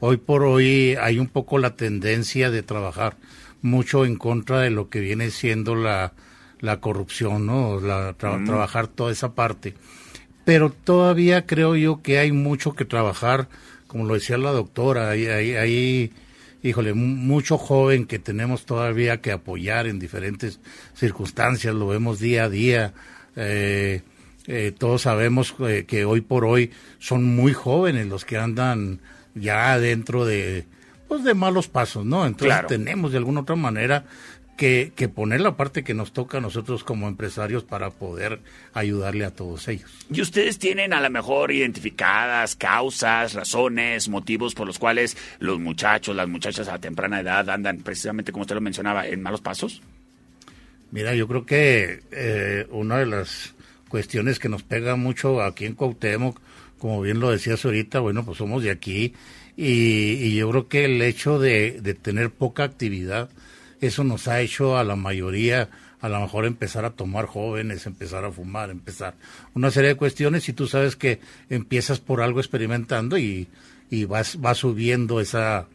[0.00, 3.16] Hoy por hoy hay un poco la tendencia de trabajar
[3.62, 6.12] mucho en contra de lo que viene siendo la,
[6.64, 7.78] la corrupción, ¿no?
[7.80, 8.46] La, tra- Mm.
[8.46, 9.74] Trabajar toda esa parte.
[10.44, 13.48] Pero todavía creo yo que hay mucho que trabajar,
[13.86, 16.12] como lo decía la doctora, hay, hay, hay,
[16.62, 20.60] híjole, mu- mucho joven que tenemos todavía que apoyar en diferentes
[20.94, 22.92] circunstancias, lo vemos día a día.
[23.36, 24.02] Eh,
[24.46, 29.00] eh, todos sabemos eh, que hoy por hoy son muy jóvenes los que andan
[29.34, 30.66] ya dentro de,
[31.08, 32.26] pues de malos pasos, ¿no?
[32.26, 32.68] Entonces Claro.
[32.68, 34.04] tenemos de alguna otra manera
[34.56, 38.40] que, que poner la parte que nos toca a nosotros como empresarios para poder
[38.72, 39.90] ayudarle a todos ellos.
[40.10, 46.14] Y ustedes tienen a lo mejor identificadas causas, razones, motivos por los cuales los muchachos,
[46.14, 49.82] las muchachas a temprana edad andan precisamente como usted lo mencionaba, en malos pasos.
[50.90, 53.54] Mira, yo creo que eh, una de las
[53.88, 56.40] cuestiones que nos pega mucho aquí en Cuauhtémoc,
[56.78, 59.14] como bien lo decías ahorita, bueno, pues somos de aquí
[59.56, 63.30] y, y yo creo que el hecho de, de tener poca actividad,
[63.86, 65.68] eso nos ha hecho a la mayoría
[66.00, 69.14] a lo mejor empezar a tomar jóvenes, empezar a fumar, empezar
[69.54, 71.18] una serie de cuestiones y tú sabes que
[71.48, 73.48] empiezas por algo experimentando y,
[73.88, 75.66] y vas, vas subiendo esa,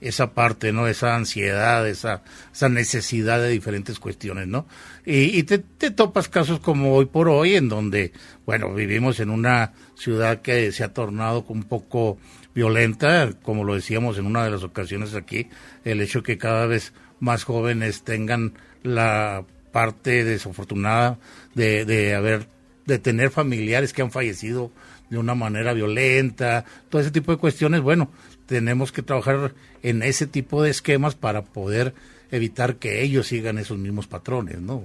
[0.00, 0.88] esa parte, ¿no?
[0.88, 4.66] Esa ansiedad, esa, esa necesidad de diferentes cuestiones, ¿no?
[5.04, 8.12] Y, y te, te topas casos como hoy por hoy, en donde,
[8.44, 12.18] bueno, vivimos en una ciudad que se ha tornado un poco
[12.56, 15.48] violenta, como lo decíamos en una de las ocasiones aquí,
[15.84, 21.18] el hecho que cada vez más jóvenes tengan la parte desafortunada
[21.54, 22.48] de, de haber
[22.86, 24.70] de tener familiares que han fallecido
[25.10, 28.10] de una manera violenta, todo ese tipo de cuestiones, bueno,
[28.46, 31.94] tenemos que trabajar en ese tipo de esquemas para poder
[32.30, 34.82] evitar que ellos sigan esos mismos patrones, ¿no?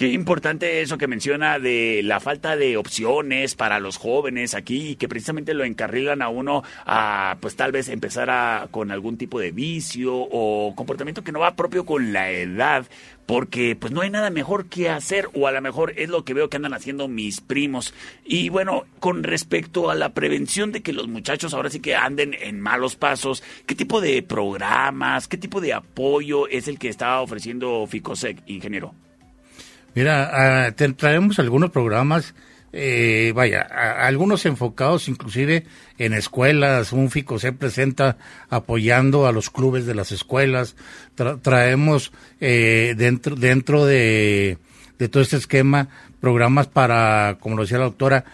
[0.00, 4.96] Qué importante eso que menciona de la falta de opciones para los jóvenes aquí y
[4.96, 9.38] que precisamente lo encarrilan a uno a pues tal vez empezar a, con algún tipo
[9.38, 12.86] de vicio o comportamiento que no va propio con la edad
[13.26, 16.32] porque pues no hay nada mejor que hacer o a lo mejor es lo que
[16.32, 17.92] veo que andan haciendo mis primos.
[18.24, 22.34] Y bueno con respecto a la prevención de que los muchachos ahora sí que anden
[22.40, 27.20] en malos pasos qué tipo de programas qué tipo de apoyo es el que está
[27.20, 28.94] ofreciendo Ficosec ingeniero
[29.94, 32.34] Mira, ah, te traemos algunos programas,
[32.72, 35.66] eh, vaya, algunos enfocados inclusive
[35.98, 36.92] en escuelas.
[36.92, 38.16] Un FICO se presenta
[38.48, 40.76] apoyando a los clubes de las escuelas.
[41.16, 44.58] Tra- traemos eh, dentro, dentro de,
[44.98, 45.88] de todo este esquema
[46.20, 48.24] programas para, como lo decía la doctora,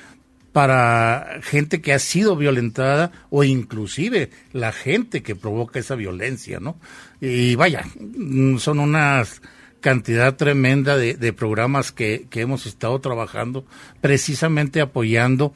[0.52, 6.78] para gente que ha sido violentada o inclusive la gente que provoca esa violencia, ¿no?
[7.20, 9.42] Y vaya, mm, son unas
[9.80, 13.64] cantidad tremenda de, de programas que, que hemos estado trabajando
[14.00, 15.52] precisamente apoyando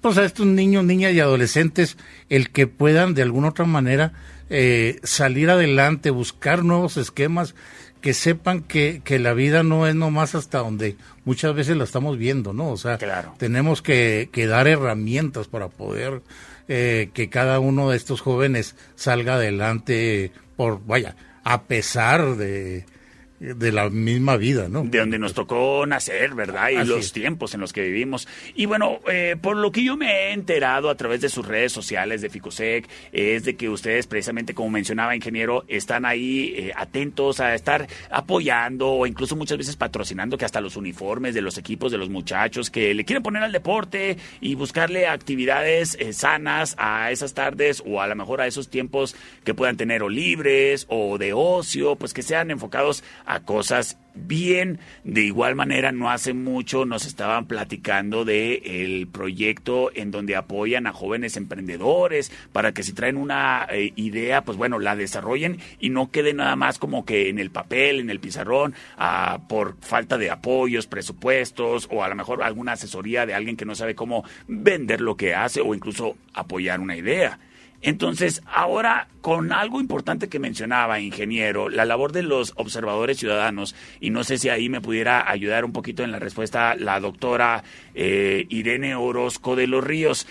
[0.00, 1.96] pues a estos niños, niñas y adolescentes
[2.28, 4.12] el que puedan de alguna otra manera
[4.50, 7.54] eh, salir adelante, buscar nuevos esquemas
[8.00, 12.16] que sepan que, que la vida no es nomás hasta donde muchas veces la estamos
[12.16, 12.70] viendo, ¿no?
[12.70, 12.96] O sea,
[13.36, 16.22] tenemos que, que dar herramientas para poder
[16.68, 22.86] eh, que cada uno de estos jóvenes salga adelante por, vaya, a pesar de,
[23.40, 24.82] de la misma vida, ¿no?
[24.82, 26.70] de donde nos tocó nacer, ¿verdad?
[26.70, 27.12] Y Así los es.
[27.12, 28.26] tiempos en los que vivimos.
[28.54, 31.72] Y bueno, eh, por lo que yo me he enterado a través de sus redes
[31.72, 37.40] sociales de Ficosec, es de que ustedes, precisamente como mencionaba, ingeniero, están ahí eh, atentos
[37.40, 41.92] a estar apoyando o incluso muchas veces patrocinando que hasta los uniformes de los equipos
[41.92, 47.10] de los muchachos que le quieren poner al deporte y buscarle actividades eh, sanas a
[47.12, 49.14] esas tardes o a lo mejor a esos tiempos
[49.44, 54.80] que puedan tener o libres o de ocio, pues que sean enfocados a cosas bien.
[55.04, 60.86] De igual manera, no hace mucho nos estaban platicando de el proyecto en donde apoyan
[60.86, 65.90] a jóvenes emprendedores para que si traen una eh, idea, pues bueno, la desarrollen y
[65.90, 70.18] no quede nada más como que en el papel, en el pizarrón, ah, por falta
[70.18, 74.24] de apoyos, presupuestos o a lo mejor alguna asesoría de alguien que no sabe cómo
[74.48, 77.38] vender lo que hace o incluso apoyar una idea.
[77.80, 84.10] Entonces, ahora con algo importante que mencionaba, ingeniero, la labor de los observadores ciudadanos, y
[84.10, 87.62] no sé si ahí me pudiera ayudar un poquito en la respuesta la doctora
[87.94, 90.26] eh, Irene Orozco de los Ríos.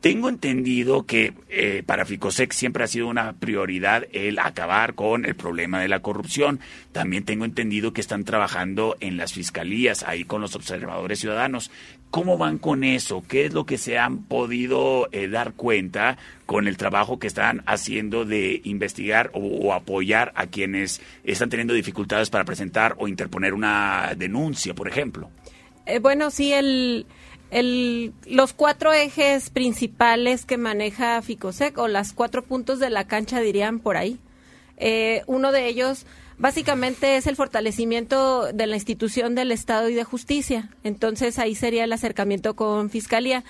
[0.00, 5.34] Tengo entendido que eh, para Ficosec siempre ha sido una prioridad el acabar con el
[5.34, 6.60] problema de la corrupción.
[6.92, 11.72] También tengo entendido que están trabajando en las fiscalías, ahí con los observadores ciudadanos.
[12.10, 13.22] ¿Cómo van con eso?
[13.28, 17.62] ¿Qué es lo que se han podido eh, dar cuenta con el trabajo que están
[17.66, 24.14] haciendo de investigar o, apoyar a quienes están teniendo dificultades para presentar o interponer una
[24.16, 25.28] denuncia, por ejemplo?
[25.84, 27.04] Eh, bueno, sí, el,
[27.50, 33.40] el, los cuatro ejes principales que maneja Ficosec, o las cuatro puntos de la cancha,
[33.40, 34.18] dirían por ahí.
[34.78, 36.06] Eh, uno de ellos,
[36.38, 40.70] básicamente, es el fortalecimiento de la institución del Estado y de justicia.
[40.84, 43.44] Entonces, ahí sería el acercamiento con Fiscalía.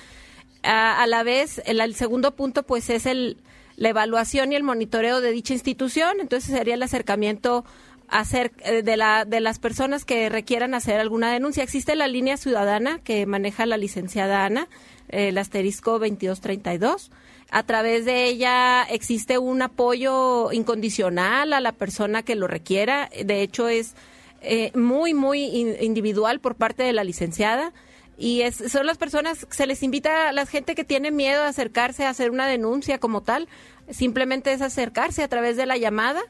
[0.62, 3.38] A, la vez, el, segundo punto, pues, es el,
[3.76, 6.20] la evaluación y el monitoreo de dicha institución.
[6.20, 7.64] Entonces, sería el acercamiento
[8.08, 11.62] hacer eh, de la de las personas que requieran hacer alguna denuncia.
[11.62, 14.68] Existe la línea ciudadana que maneja la licenciada Ana,
[15.08, 17.10] el asterisco 2232.
[17.50, 23.08] A través de ella existe un apoyo incondicional a la persona que lo requiera.
[23.24, 23.94] De hecho, es
[24.42, 27.72] eh, muy, muy in- individual por parte de la licenciada.
[28.18, 31.48] Y es, son las personas, se les invita a la gente que tiene miedo a
[31.48, 33.48] acercarse a hacer una denuncia como tal.
[33.88, 36.20] Simplemente es acercarse a través de la llamada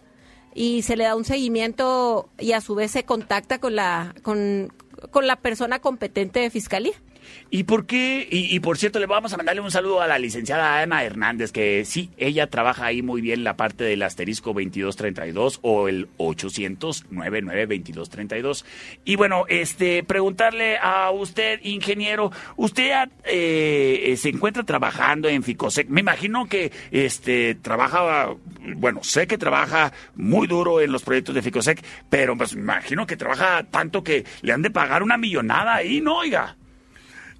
[0.54, 4.72] y se le da un seguimiento y a su vez se contacta con la con,
[5.10, 6.94] con la persona competente de fiscalía.
[7.50, 8.28] ¿Y por qué?
[8.30, 11.86] Y, por cierto, le vamos a mandarle un saludo a la licenciada Ana Hernández, que
[11.86, 18.66] sí, ella trabaja ahí muy bien la parte del asterisco 2232 o el 800-99-2232.
[19.06, 25.88] Y bueno, este, preguntarle a usted, ingeniero, usted eh, se encuentra trabajando en Ficosec.
[25.88, 28.28] Me imagino que este trabaja,
[28.76, 33.06] bueno, sé que trabaja muy duro en los proyectos de Ficosec, pero pues me imagino
[33.06, 36.18] que trabaja tanto que le han de pagar una millonada ahí, ¿no?
[36.18, 36.58] Oiga.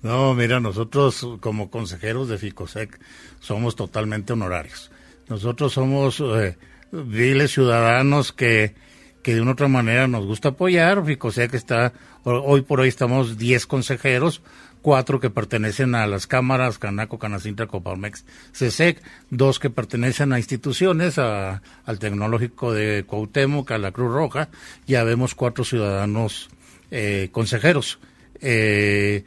[0.03, 2.99] No, mira, nosotros como consejeros de FICOSEC
[3.41, 4.91] somos totalmente honorarios.
[5.29, 6.57] Nosotros somos eh,
[6.93, 8.75] viles ciudadanos que,
[9.23, 11.05] que de una otra manera nos gusta apoyar.
[11.05, 11.93] Ficosec está,
[12.25, 14.41] ho- hoy por hoy estamos 10 consejeros,
[14.83, 21.19] cuatro que pertenecen a las cámaras, Canaco, Canacintra, Coparmex, CSEC, dos que pertenecen a instituciones,
[21.19, 24.49] a- al Tecnológico de Cuauhtémoc, a la Cruz Roja,
[24.87, 26.49] ya vemos cuatro ciudadanos
[26.93, 27.99] eh, consejeros.
[28.41, 29.25] Eh,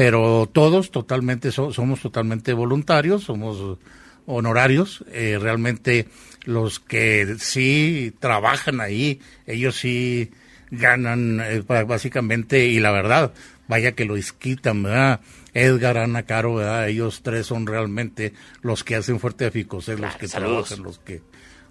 [0.00, 3.76] pero todos totalmente so- somos totalmente voluntarios, somos
[4.24, 6.08] honorarios, eh, realmente
[6.46, 10.30] los que sí trabajan ahí, ellos sí
[10.70, 13.34] ganan eh, básicamente y la verdad,
[13.68, 15.20] vaya que lo disquitan, ¿verdad?
[15.52, 16.88] Edgar, Ana, Caro, ¿verdad?
[16.88, 18.32] Ellos tres son realmente
[18.62, 20.68] los que hacen fuerte a los que saludos.
[20.68, 21.20] trabajan, los que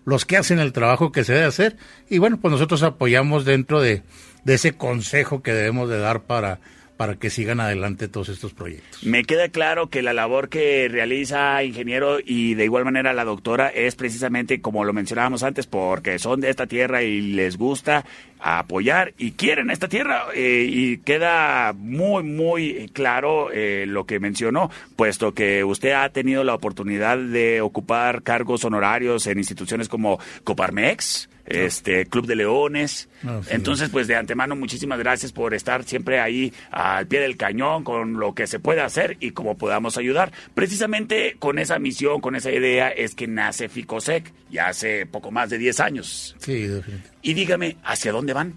[0.06, 1.78] los que hacen el trabajo que se debe hacer
[2.12, 4.04] y bueno, pues nosotros apoyamos dentro de,
[4.44, 6.60] de ese consejo que debemos de dar para
[7.00, 9.06] para que sigan adelante todos estos proyectos.
[9.06, 13.70] Me queda claro que la labor que realiza ingeniero y de igual manera la doctora
[13.70, 18.04] es precisamente como lo mencionábamos antes, porque son de esta tierra y les gusta
[18.38, 24.70] apoyar y quieren esta tierra eh, y queda muy muy claro eh, lo que mencionó,
[24.98, 31.29] puesto que usted ha tenido la oportunidad de ocupar cargos honorarios en instituciones como Coparmex,
[31.50, 33.10] este Club de Leones.
[33.24, 33.50] Ah, sí.
[33.54, 38.20] Entonces, pues de antemano, muchísimas gracias por estar siempre ahí al pie del cañón con
[38.20, 40.32] lo que se puede hacer y cómo podamos ayudar.
[40.54, 45.50] Precisamente con esa misión, con esa idea, es que nace Ficosec, ya hace poco más
[45.50, 46.36] de 10 años.
[46.40, 47.10] Sí, definitivamente.
[47.22, 48.54] Y dígame, ¿hacia dónde van?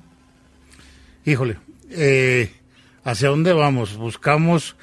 [1.25, 1.57] Híjole,
[1.91, 2.51] eh,
[3.05, 3.97] ¿hacia dónde vamos?
[3.97, 4.77] Buscamos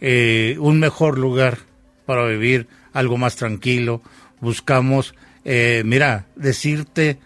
[0.00, 1.58] eh, un mejor lugar
[2.06, 4.02] para vivir, algo más tranquilo.
[4.40, 7.18] Buscamos, eh, mira, decirte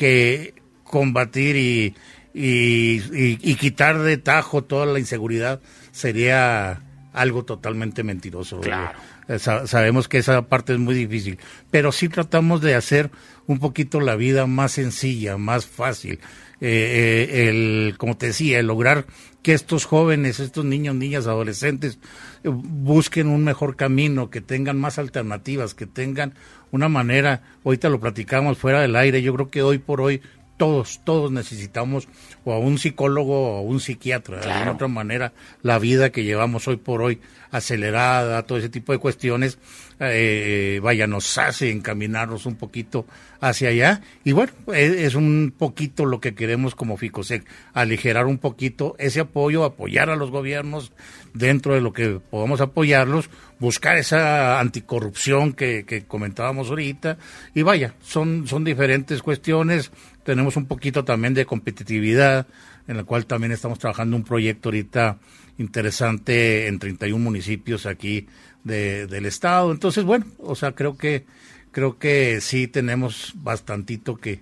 [0.00, 1.94] que combatir y,
[2.32, 5.60] y, y- y quitar de tajo toda la inseguridad
[5.92, 6.82] sería
[7.12, 8.60] algo totalmente mentiroso.
[8.60, 8.98] Claro.
[9.28, 11.38] Eh, sa- sabemos que esa parte es muy difícil,
[11.70, 13.10] pero sí tratamos de hacer
[13.46, 16.18] un poquito la vida más sencilla, más fácil.
[16.62, 19.06] Eh, eh, el, como te decía, el lograr
[19.42, 21.98] que estos jóvenes, estos niños, niñas, adolescentes,
[22.44, 26.34] eh, busquen un mejor camino, que tengan más alternativas, que tengan
[26.72, 30.20] una manera, ahorita lo platicamos fuera del aire, yo creo que hoy por hoy
[30.60, 32.06] todos, todos necesitamos
[32.44, 34.72] o a un psicólogo o a un psiquiatra, de Claro.
[34.72, 35.32] otra manera,
[35.62, 37.18] la vida que llevamos hoy por hoy,
[37.50, 39.58] acelerada, todo ese tipo de cuestiones,
[40.00, 43.06] eh, vaya, nos hace encaminarnos un poquito
[43.40, 44.02] hacia allá.
[44.22, 49.20] Y bueno, es, es un poquito lo que queremos como FICOSEC, aligerar un poquito ese
[49.20, 50.92] apoyo, apoyar a los gobiernos
[51.32, 57.16] dentro de lo que podamos apoyarlos, buscar esa anticorrupción que, que comentábamos ahorita.
[57.54, 59.90] Y vaya, son, son diferentes cuestiones.
[60.24, 62.46] Tenemos un poquito también de competitividad,
[62.86, 65.18] en la cual también estamos trabajando un proyecto ahorita
[65.58, 68.26] interesante en 31 municipios aquí
[68.64, 69.72] de- del estado.
[69.72, 71.24] Entonces, bueno, o sea, creo que
[71.72, 74.40] creo que sí tenemos bastantito que,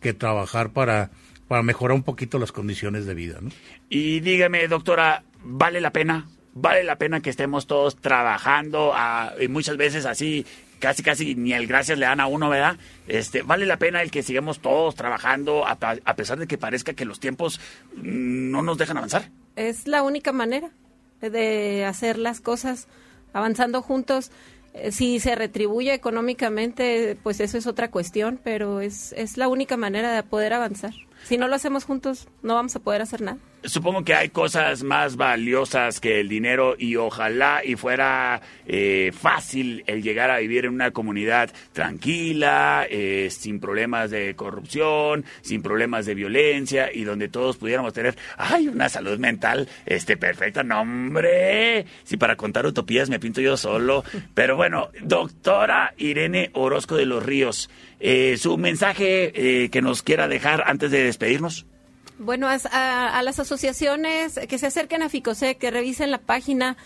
[0.00, 1.10] que trabajar para,
[1.48, 3.50] para mejorar un poquito las condiciones de vida, ¿no?
[3.90, 6.28] Y dígame, doctora, ¿vale la pena?
[6.54, 10.46] ¿Vale la pena que estemos todos trabajando ah, y muchas veces así,
[10.78, 12.76] casi casi ni el gracias le dan a uno, ¿verdad?
[13.06, 16.94] Este, ¿Vale la pena el que sigamos todos trabajando a, a pesar de que parezca
[16.94, 17.60] que los tiempos
[17.96, 19.30] mm, no nos dejan avanzar?
[19.56, 20.70] Es la única manera
[21.20, 22.86] de hacer las cosas
[23.32, 24.30] avanzando juntos.
[24.74, 29.76] Eh, Si se retribuye económicamente, pues eso es otra cuestión, pero es, es la única
[29.76, 30.92] manera de poder avanzar.
[31.28, 33.36] Si no lo hacemos juntos, no vamos a poder hacer nada.
[33.64, 39.82] Supongo que hay cosas más valiosas que el dinero y ojalá y fuera eh, fácil
[39.86, 46.06] el llegar a vivir en una comunidad tranquila, eh, sin problemas de corrupción, sin problemas
[46.06, 50.62] de violencia y donde todos pudiéramos tener, ay, una salud mental este perfecta.
[50.62, 54.02] No, hombre, si para contar utopías me pinto yo solo.
[54.34, 57.68] Pero bueno, doctora Irene Orozco de los Ríos,
[58.00, 61.66] eh, su mensaje eh, que nos quiera dejar antes de despedirnos.
[62.18, 66.76] Bueno, as- a, a las asociaciones que se acerquen a FICOSEC, que revisen la página,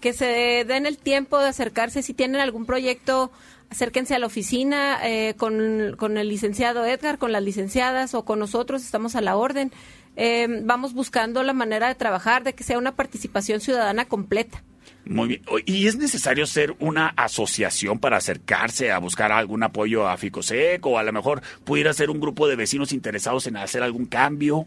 [0.00, 2.02] que se den el tiempo de acercarse.
[2.02, 3.30] Si tienen algún proyecto,
[3.70, 8.38] acérquense a la oficina eh, con, con el licenciado Edgar, con las licenciadas o con
[8.40, 9.70] nosotros, estamos a la orden.
[10.16, 14.64] Eh, vamos buscando la manera de trabajar, de que sea una participación ciudadana completa.
[15.04, 15.42] Muy bien.
[15.66, 20.98] ¿Y es necesario ser una asociación para acercarse a buscar algún apoyo a Ficosec o
[20.98, 24.66] a lo mejor pudiera ser un grupo de vecinos interesados en hacer algún cambio?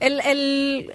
[0.00, 0.92] El, el,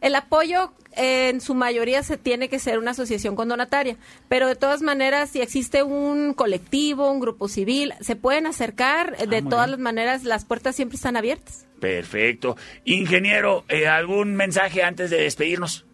[0.00, 3.96] el apoyo eh, en su mayoría se tiene que ser una asociación condonataria,
[4.28, 9.16] pero de todas maneras, si existe un colectivo, un grupo civil, se pueden acercar.
[9.18, 9.70] eh, de muy todas bien.
[9.72, 11.66] las maneras, las puertas siempre están abiertas.
[11.80, 12.56] Perfecto.
[12.84, 15.84] Ingeniero, eh, ¿algún mensaje antes de despedirnos?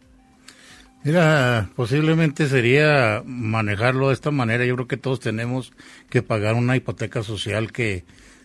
[1.03, 4.67] Mira, posiblemente sería manejarlo de esta manera.
[4.67, 5.73] Yo creo que todos tenemos
[6.11, 8.05] que pagar una hipoteca social que,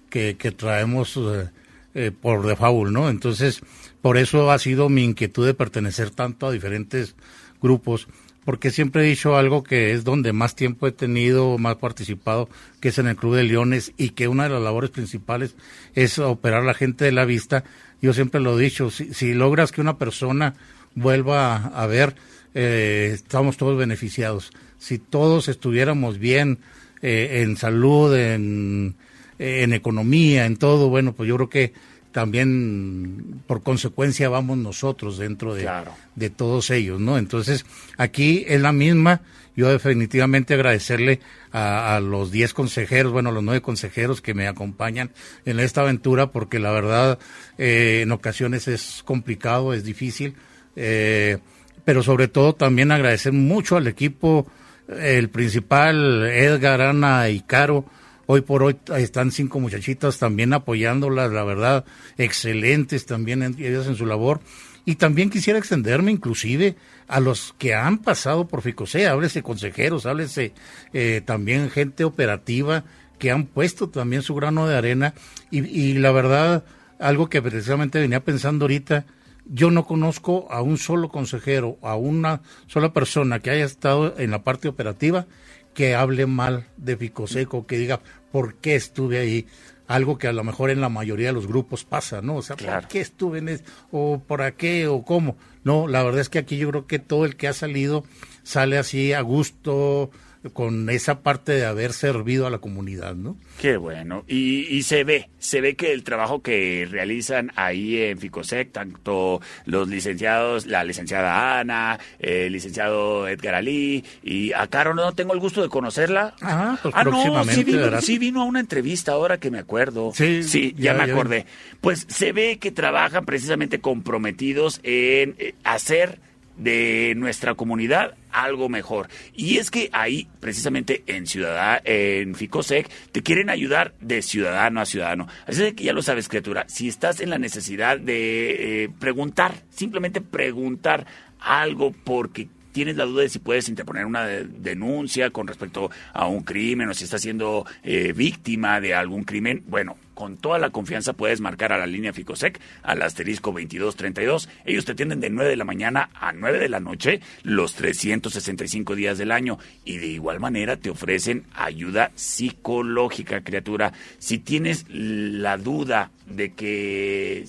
[0.10, 1.50] que, que traemos eh,
[1.96, 3.10] eh, por default, ¿no?
[3.10, 3.62] Entonces,
[4.02, 7.16] por eso ha sido mi inquietud de pertenecer tanto a diferentes
[7.62, 8.08] grupos,
[8.46, 12.48] porque siempre he dicho algo que es donde más tiempo he tenido, más participado,
[12.80, 15.56] que es en el Club de Leones, y que una de las labores principales
[15.94, 17.66] es operar la gente de la vista.
[18.02, 20.54] Yo siempre lo he dicho, si, si logras que una persona
[20.94, 22.16] vuelva a, a ver,
[22.56, 24.52] eh, estamos todos beneficiados.
[24.80, 26.60] Si todos estuviéramos bien
[27.02, 28.96] eh, en salud, en,
[29.38, 31.74] en economía, en todo, bueno, pues yo creo que
[32.16, 35.70] también por consecuencia vamos nosotros dentro de,
[36.16, 37.18] de todos ellos, ¿no?
[37.18, 37.66] Entonces,
[37.98, 39.22] aquí es la misma.
[39.58, 41.20] Yo definitivamente agradecerle
[41.52, 45.12] a, a los 10 consejeros, bueno, a los nueve consejeros que me acompañan
[45.46, 47.20] en esta aventura, porque la verdad
[47.58, 50.36] eh, en ocasiones es complicado, es difícil,
[50.78, 51.40] eh,
[51.86, 54.48] pero sobre todo también agradecer mucho al equipo,
[54.88, 57.86] el principal, Edgar, Ana y Caro,
[58.28, 61.86] Hoy por hoy están cinco muchachitas también apoyándolas, la verdad,
[62.18, 64.42] excelentes también en- ellas en su labor.
[64.84, 66.76] Y también quisiera extenderme inclusive
[67.08, 70.54] a los que han pasado por Ficosé, háblese consejeros, háblese
[70.94, 72.84] eh, también gente operativa
[73.20, 75.14] que han puesto también su grano de arena.
[75.52, 76.64] Y, y la verdad,
[77.00, 79.06] algo que precisamente venía pensando ahorita,
[79.46, 84.32] yo no conozco a un solo consejero, a una sola persona que haya estado en
[84.32, 85.28] la parte operativa
[85.74, 88.00] que hable mal de Ficoseco, que diga
[88.32, 89.46] por qué estuve ahí.
[89.88, 92.38] Algo que a lo mejor en la mayoría de los grupos pasa, ¿no?
[92.38, 93.64] O sea, ¿por qué estuve en eso?
[93.92, 94.88] ¿O por qué?
[94.88, 95.38] ¿O cómo?
[95.64, 98.04] No, la verdad es que aquí yo creo que todo el que ha salido
[98.42, 100.10] sale así a gusto,
[100.54, 103.38] con esa parte de haber servido a la comunidad, ¿no?
[103.60, 104.24] Qué bueno.
[104.28, 109.42] Y, y se ve, se ve que el trabajo que realizan ahí en Ficosec, tanto
[109.66, 115.40] los licenciados, la licenciada Ana, el licenciado Edgar Ali, y a Caro no tengo el
[115.40, 116.36] gusto de conocerla.
[116.42, 120.12] Ah, pues Ah, no, sí vino, sí a una entrevista ahora que me acuerdo.
[120.14, 120.44] Sí,
[120.78, 121.46] ya, ya- me ya- acordé.
[121.82, 126.20] Pues se ve que trabajan precisamente comprometidos en eh, hacer
[126.58, 129.08] de nuestra comunidad algo mejor.
[129.34, 134.86] Y es que ahí, precisamente en Ciudad, en Ficosec, te quieren ayudar de ciudadano a
[134.86, 135.28] ciudadano.
[135.48, 140.22] Así que ya lo sabes, criatura, si estás en la necesidad de eh, preguntar, simplemente
[140.22, 141.06] preguntar
[141.40, 146.28] algo porque tienes la duda de si puedes interponer una de- denuncia con respecto a
[146.28, 150.72] un crimen o si estás siendo eh, víctima de algún crimen, bueno, con toda la
[150.72, 154.50] confianza puedes marcar a la línea Ficosec al asterisco 2232.
[154.66, 158.94] Ellos te atienden de 9 de la mañana a 9 de la noche los 365
[158.96, 163.94] días del año y de igual manera te ofrecen ayuda psicológica, criatura.
[164.20, 167.46] Si tienes la duda de que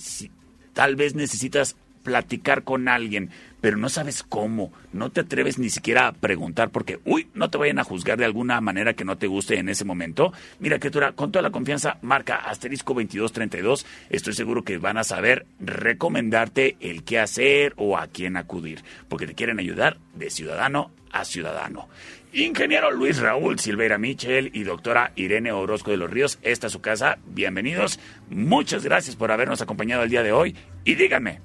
[0.73, 1.75] tal vez necesitas
[2.07, 7.01] platicar con alguien, pero no sabes cómo, no te atreves ni siquiera a preguntar porque,
[7.03, 9.83] uy, no te vayan a juzgar de alguna manera que no te guste en ese
[9.83, 10.31] momento.
[10.61, 13.85] Mira, criatura, con toda la confianza, marca asterisco 2232.
[14.09, 19.27] Estoy seguro que van a saber recomendarte el qué hacer o a quién acudir, porque
[19.27, 21.89] te quieren ayudar de ciudadano a ciudadano.
[22.31, 26.79] Ingeniero Luis Raúl Silveira Michel y doctora Irene Orozco de los Ríos, esta es su
[26.79, 27.17] casa.
[27.25, 27.99] Bienvenidos.
[28.29, 30.55] Muchas gracias por habernos acompañado el día de hoy.
[30.85, 31.41] Y díganme,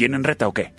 [0.00, 0.72] ¿tienen reta o qué?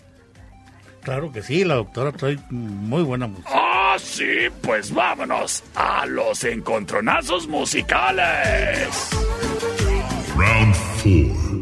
[1.03, 3.51] Claro que sí, la doctora trae muy buena música.
[3.53, 8.89] Ah, sí, pues vámonos a los encontronazos musicales.
[10.35, 11.61] Round 4.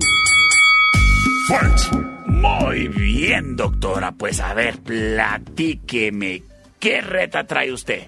[1.50, 2.28] Fight.
[2.28, 4.14] Muy bien, doctora.
[4.14, 6.44] Pues a ver, platíqueme.
[6.80, 8.08] ¿Qué reta trae usted?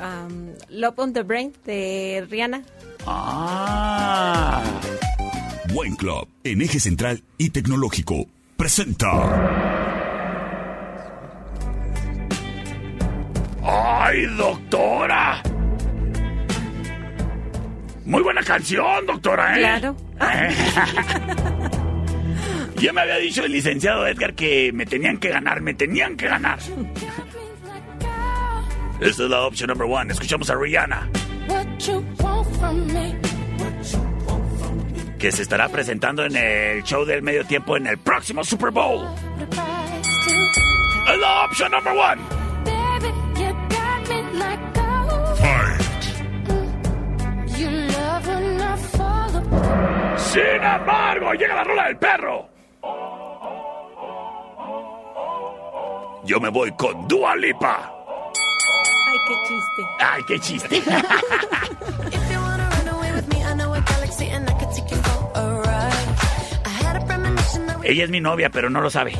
[0.00, 2.62] Um, Love on the Brain de Rihanna.
[3.04, 4.62] Ah.
[5.74, 8.26] Buen Club, en eje central y tecnológico,
[8.56, 9.08] presenta.
[13.62, 15.42] ¡Ay, doctora!
[18.04, 19.58] Muy buena canción, doctora, ¿eh?
[19.58, 19.96] Claro.
[22.76, 26.28] ya me había dicho el licenciado Edgar que me tenían que ganar, me tenían que
[26.28, 26.58] ganar.
[29.00, 30.12] Esta es la opción number one.
[30.12, 31.10] Escuchamos a Rihanna,
[31.48, 33.14] What you want from me?
[35.18, 39.06] Que se estará presentando en el show del medio tiempo en el próximo Super Bowl.
[41.08, 42.22] Es la opción number one.
[50.16, 52.48] Sin embargo, llega la rola del perro.
[56.24, 57.90] Yo me voy con Dua Lipa.
[59.08, 59.82] Ay, qué chiste.
[59.98, 60.82] Ay, qué chiste.
[67.86, 69.12] Ella es mi novia, pero no lo sabe.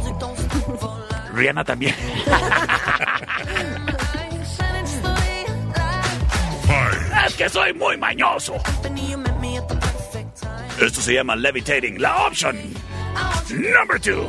[1.34, 1.94] Rihanna también.
[7.26, 8.54] es que soy muy mañoso.
[10.80, 12.56] Esto se llama Levitating, la option
[13.48, 14.28] number two.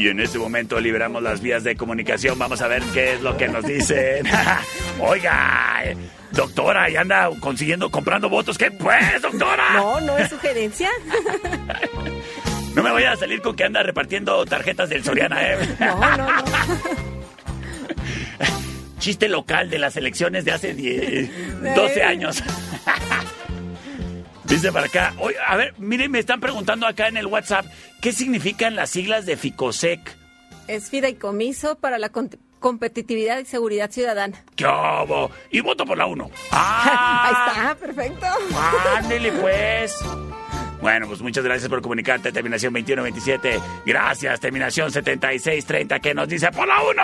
[0.00, 2.38] Y en este momento liberamos las vías de comunicación.
[2.38, 4.26] Vamos a ver qué es lo que nos dicen.
[4.98, 5.94] Oiga, eh,
[6.30, 8.56] doctora, y anda consiguiendo, comprando votos.
[8.56, 9.74] ¿Qué pues, doctora?
[9.74, 10.88] No, no es sugerencia.
[12.72, 15.58] No me vaya a salir con que anda repartiendo tarjetas del Soriana, ¿eh?
[15.80, 16.42] No, no, no.
[19.00, 22.44] Chiste local de las elecciones de hace 10, 12 años.
[24.44, 27.66] Dice para acá, oye, a ver, miren, me están preguntando acá en el WhatsApp,
[28.00, 30.00] ¿qué significan las siglas de FICOSEC?
[30.68, 32.30] Es fideicomiso para la con-
[32.60, 34.42] competitividad y seguridad ciudadana.
[34.56, 35.30] ¿Qué hago?
[35.50, 36.24] Y voto por la 1.
[36.30, 37.48] Ahí ¡Ah!
[37.52, 38.26] está, perfecto.
[38.96, 39.96] Ándele pues.
[40.80, 43.60] Bueno, pues muchas gracias por comunicarte, terminación 2127.
[43.84, 47.02] Gracias, terminación 7630, que nos dice por la 1.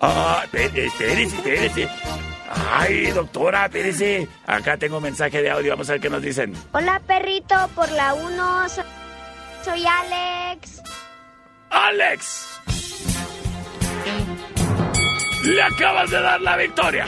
[0.00, 1.88] Ah, espé- espérese, espérese.
[2.72, 4.26] Ay, doctora, espérese.
[4.46, 6.54] Acá tengo un mensaje de audio, vamos a ver qué nos dicen.
[6.72, 8.66] Hola perrito, por la 1
[9.64, 10.82] soy, Alex.
[11.70, 12.60] ¡Alex!
[15.44, 17.06] Le acabas de dar la victoria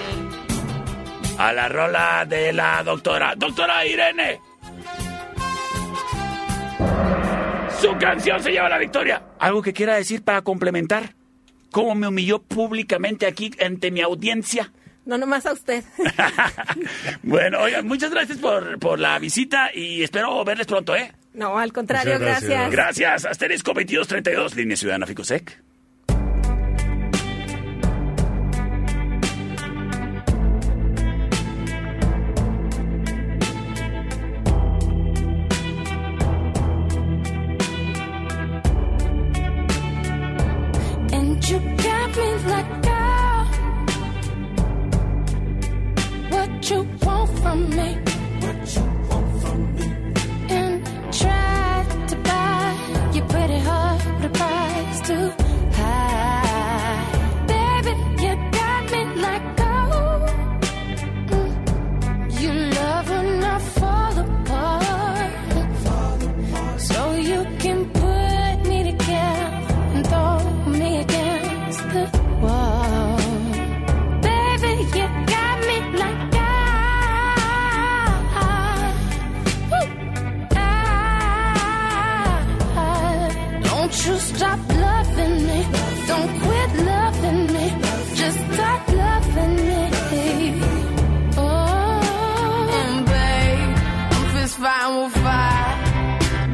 [1.39, 3.35] a la rola de la doctora.
[3.37, 4.41] Doctora Irene.
[7.81, 9.23] Su canción se lleva la victoria.
[9.39, 11.15] ¿Algo que quiera decir para complementar?
[11.71, 14.73] ¿Cómo me humilló públicamente aquí ante mi audiencia?
[15.05, 15.85] No nomás a usted.
[17.23, 21.13] Bueno, oigan, muchas gracias por, por la visita y espero verles pronto, ¿eh?
[21.35, 22.49] No, al contrario, gracias.
[22.49, 22.71] gracias.
[22.71, 23.25] Gracias.
[23.27, 25.61] Asterisco 2232, línea ciudadana Ficosec.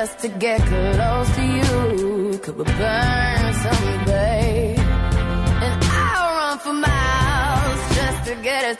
[0.00, 2.38] Just to get close to you.
[2.38, 3.52] Could we burn
[4.06, 4.78] babe?
[5.66, 8.74] And I'll run for miles just to get a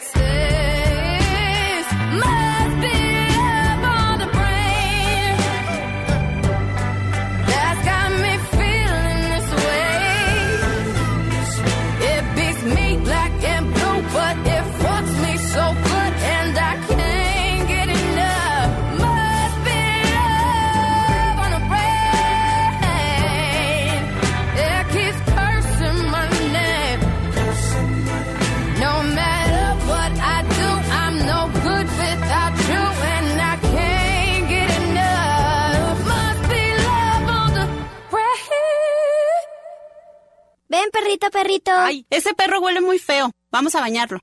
[41.10, 41.70] perrito, perrito.
[41.72, 43.30] Ay, ese perro huele muy feo.
[43.50, 44.20] Vamos a bañarlo.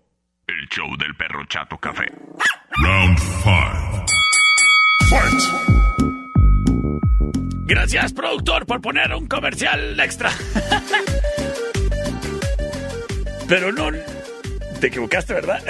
[0.46, 2.05] El show del perro Chato Café.
[2.82, 4.05] Round 5.
[7.64, 10.30] Gracias, productor, por poner un comercial extra.
[13.48, 13.88] Pero no.
[14.80, 15.62] Te equivocaste, ¿verdad?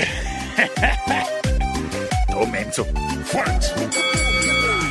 [2.28, 2.86] Todo menso.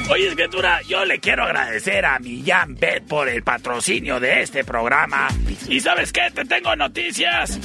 [0.09, 5.27] Oye, escritura, yo le quiero agradecer a Millán Bet por el patrocinio de este programa.
[5.67, 6.31] ¿Y sabes qué?
[6.33, 7.59] Te tengo noticias.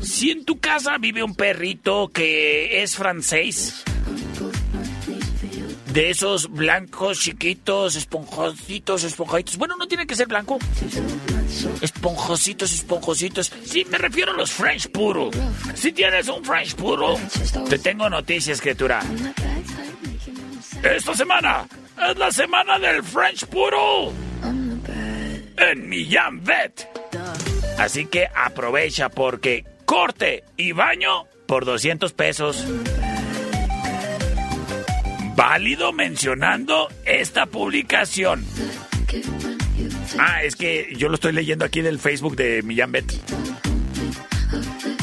[0.00, 3.84] Si en tu casa vive un perrito que es francés,
[5.92, 9.56] de esos blancos chiquitos, esponjositos, esponjaditos.
[9.58, 10.58] Bueno, no tiene que ser blanco.
[11.80, 13.52] Esponjositos, esponjositos.
[13.64, 15.30] Sí, me refiero a los French Poodle.
[15.74, 17.18] Si tienes un French Poodle,
[17.68, 19.00] te tengo noticias, criatura.
[20.82, 21.66] Esta semana
[22.10, 24.12] es la semana del French Poodle.
[25.58, 26.88] En Millán Vet.
[27.78, 32.64] Así que aprovecha porque corte y baño por 200 pesos.
[35.34, 38.44] Válido mencionando esta publicación.
[40.18, 43.12] Ah, es que yo lo estoy leyendo aquí del Facebook de Millán Bet.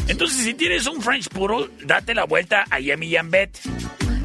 [0.07, 3.57] Entonces, si tienes un French Poodle, date la vuelta ahí a Millán Bet.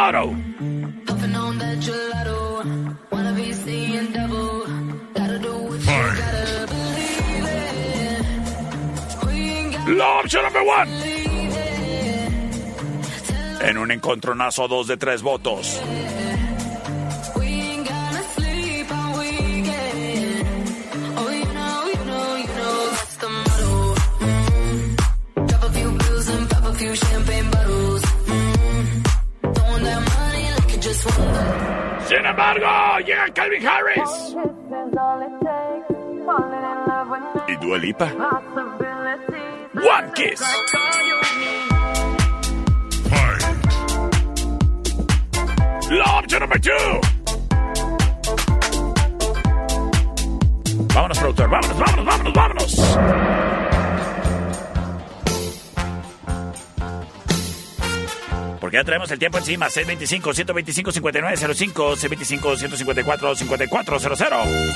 [9.87, 10.91] La opción number one.
[13.61, 15.81] En un encontronazo dos de tres votos.
[32.27, 34.35] Embargo, llega Calvin Harris.
[37.47, 38.05] Y Dua Lipa.
[39.73, 40.41] One Kiss.
[45.89, 46.73] La opción number two.
[50.93, 51.49] Vámonos, productor.
[51.49, 53.76] Vámonos, vámonos, vámonos, vámonos.
[58.67, 59.69] Porque ya traemos el tiempo encima.
[59.69, 62.35] 625-125-5905.
[62.35, 64.75] 625-154-5400.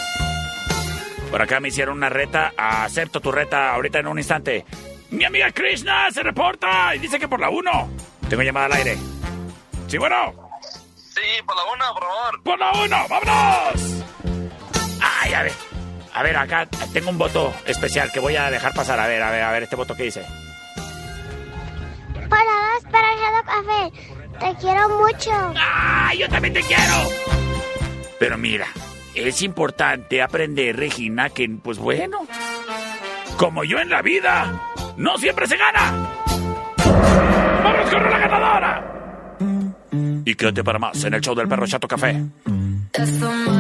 [1.30, 2.54] Por acá me hicieron una reta.
[2.56, 4.66] Acepto tu reta ahorita en un instante.
[5.10, 7.90] Mi amiga Krishna se reporta y dice que por la 1.
[8.30, 8.98] Tengo llamada al aire.
[9.88, 10.36] Sí, bueno.
[10.94, 12.42] Sí, por la una, por favor.
[12.44, 14.06] Por la 1, vámonos.
[15.02, 15.52] Ay, a ver.
[16.14, 19.02] A ver, acá tengo un voto especial que voy a dejar pasar.
[19.02, 20.26] A ver, a ver, a ver, este voto que dice.
[22.32, 23.82] Para dos, para el Shadow Café.
[24.40, 25.32] Te quiero mucho.
[25.60, 26.94] ¡Ay, yo también te quiero!
[28.20, 28.68] Pero mira,
[29.14, 32.20] es importante aprender, Regina, que, pues bueno,
[33.38, 34.62] como yo en la vida,
[34.96, 36.10] no siempre se gana.
[37.64, 38.88] ¡Vamos, con la ganadora!
[40.24, 42.16] Y quédate para más en el show del perro Chato Café.
[42.94, 43.52] That's the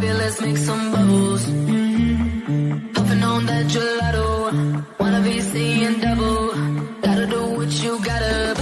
[0.00, 1.44] baby, let's make some bubbles.
[2.94, 4.84] Puffing on that gelato.
[4.98, 6.52] Wanna be seeing double.
[7.02, 8.54] Gotta do what you gotta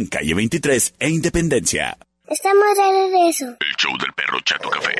[0.00, 1.98] En calle 23 e Independencia.
[2.26, 3.44] Estamos de regreso.
[3.60, 4.94] El show del perro Chato Café.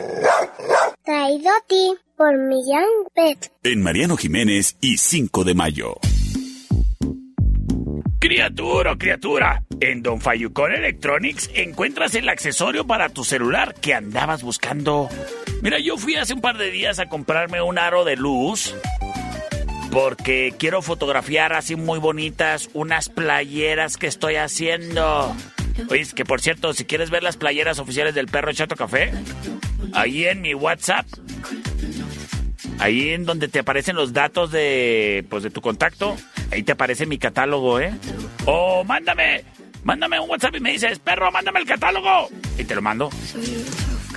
[1.02, 2.84] Traído a ti por Millán
[3.14, 3.50] Pet.
[3.62, 5.94] En Mariano Jiménez y 5 de mayo.
[8.18, 15.08] Criatura, criatura, en Don Fayucón Electronics encuentras el accesorio para tu celular que andabas buscando.
[15.62, 18.74] Mira, yo fui hace un par de días a comprarme un aro de luz
[19.90, 25.34] porque quiero fotografiar así muy bonitas unas playeras que estoy haciendo.
[25.88, 29.12] Oye, que por cierto, si quieres ver las playeras oficiales del Perro Chato Café,
[29.92, 31.06] ahí en mi WhatsApp,
[32.78, 36.16] ahí en donde te aparecen los datos de, pues, de tu contacto,
[36.50, 37.92] ahí te aparece mi catálogo, ¿eh?
[38.46, 39.44] O mándame,
[39.84, 42.28] mándame un WhatsApp y me dices, perro, mándame el catálogo.
[42.58, 43.10] Y te lo mando.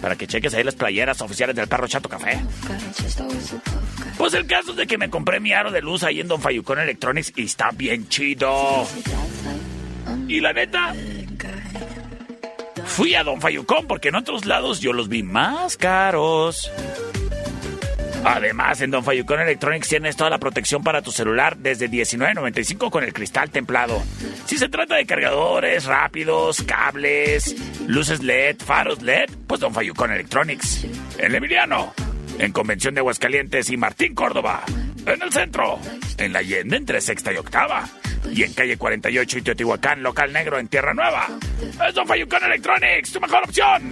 [0.03, 2.37] Para que cheques ahí las playeras oficiales del Perro Chato Café.
[4.17, 6.41] Pues el caso es de que me compré mi aro de luz ahí en Don
[6.41, 8.85] Fayucón Electronics y está bien chido.
[10.27, 10.93] Y la neta,
[12.85, 16.69] fui a Don Fayucón porque en otros lados yo los vi más caros.
[18.25, 23.03] Además, en Don Fayucón Electronics tienes toda la protección para tu celular desde $19.95 con
[23.03, 24.01] el cristal templado.
[24.45, 27.55] Si se trata de cargadores rápidos, cables,
[27.87, 30.85] luces LED, faros LED, pues Don Fayucón Electronics.
[31.17, 31.93] En Emiliano,
[32.39, 34.63] en Convención de Aguascalientes y Martín Córdoba.
[35.05, 35.79] En el centro,
[36.17, 37.89] en la Allende entre sexta y octava.
[38.31, 41.27] Y en calle 48 y Teotihuacán, local negro en Tierra Nueva.
[41.87, 43.91] Es Don Fayucón Electronics, tu mejor opción.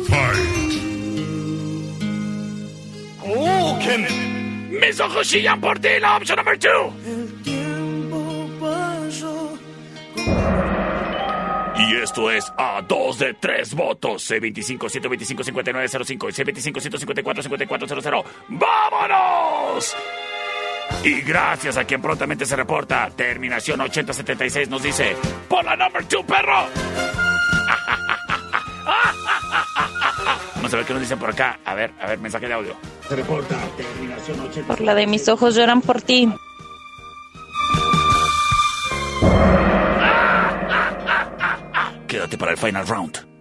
[0.05, 0.73] Fight.
[3.25, 3.79] ¡Oh,
[4.79, 6.93] Mis ojos chillan por ti, la opción number two.
[11.79, 14.29] Y esto es a dos de tres votos.
[14.29, 18.25] C25 125 5905 y C25 154 5400.
[18.49, 19.95] ¡Vámonos!
[21.03, 25.15] Y gracias a quien prontamente se reporta, terminación 8076 nos dice:
[25.47, 26.65] ¡Por la number two, perro!
[30.55, 31.59] Vamos a ver qué nos dicen por acá.
[31.63, 32.75] A ver, a ver, mensaje de audio.
[33.07, 34.65] Se reporta, terminación 8076.
[34.67, 36.29] Por la de mis ojos lloran por ti.
[42.07, 43.36] Quédate para el final round.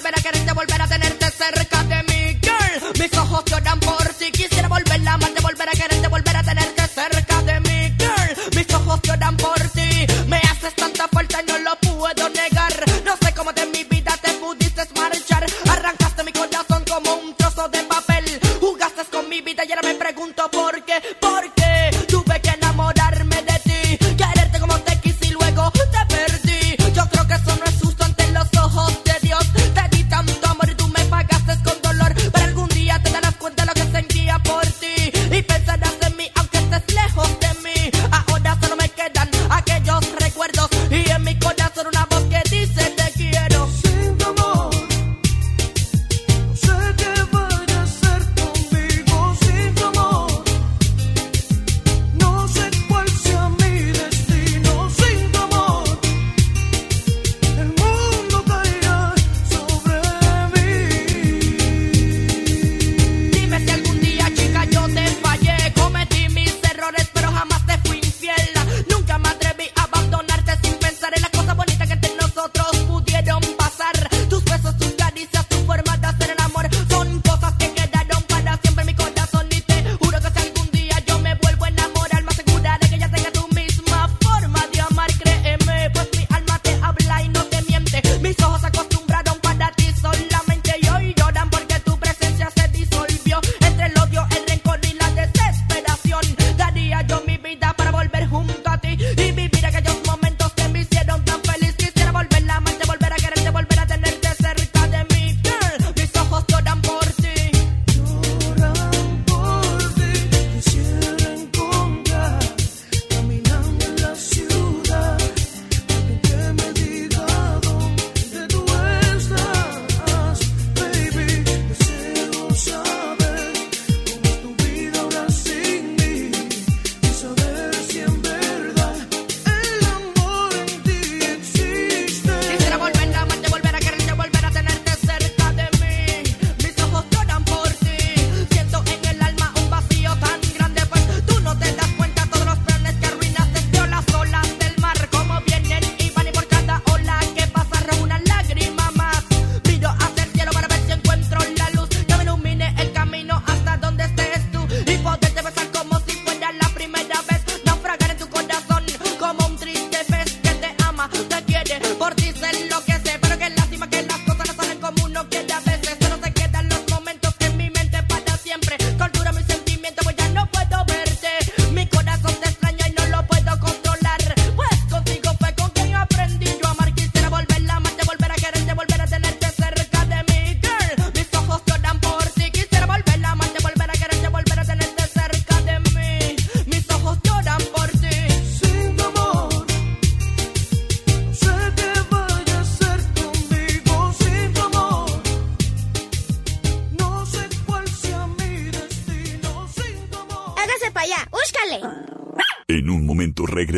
[0.00, 2.98] Volver a quererte, volver a tenerte cerca de mí, girl.
[2.98, 4.30] Mis ojos lloran por ti.
[4.32, 8.56] Quisiera volver a amarte, volver a quererte, volver a tenerte cerca de mí, girl.
[8.56, 10.06] Mis ojos lloran por ti.
[10.26, 12.49] Me haces tanta falta no lo puedo negar.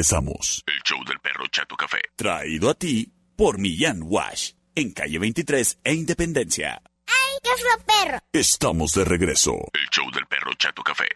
[0.03, 0.65] Regresamos.
[0.67, 2.01] El show del perro Chato Café.
[2.17, 6.83] Traído a ti por Millán Wash, en calle 23 e Independencia.
[7.07, 8.19] ¡Ay, qué fue perro!
[8.33, 9.53] Estamos de regreso.
[9.73, 11.07] El show del perro Chato Café.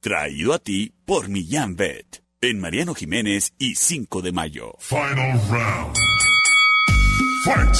[0.00, 4.76] Traído a ti por Millán Vet, en Mariano Jiménez y 5 de mayo.
[4.78, 5.96] Final round.
[7.44, 7.76] Fight.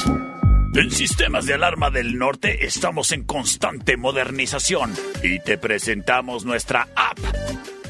[0.74, 4.92] En Sistemas de Alarma del Norte estamos en constante modernización
[5.22, 7.18] y te presentamos nuestra app.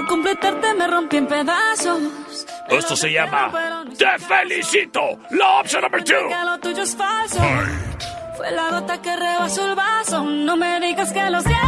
[0.07, 2.01] Completarte me rompí en pedazos.
[2.69, 3.51] Esto se llama
[3.97, 5.19] Te felicito.
[5.31, 6.15] La opción number two.
[6.61, 7.39] Tuyo es falso.
[8.35, 10.23] Fue la gota que rebasó el vaso.
[10.23, 11.67] No me digas que lo sientes.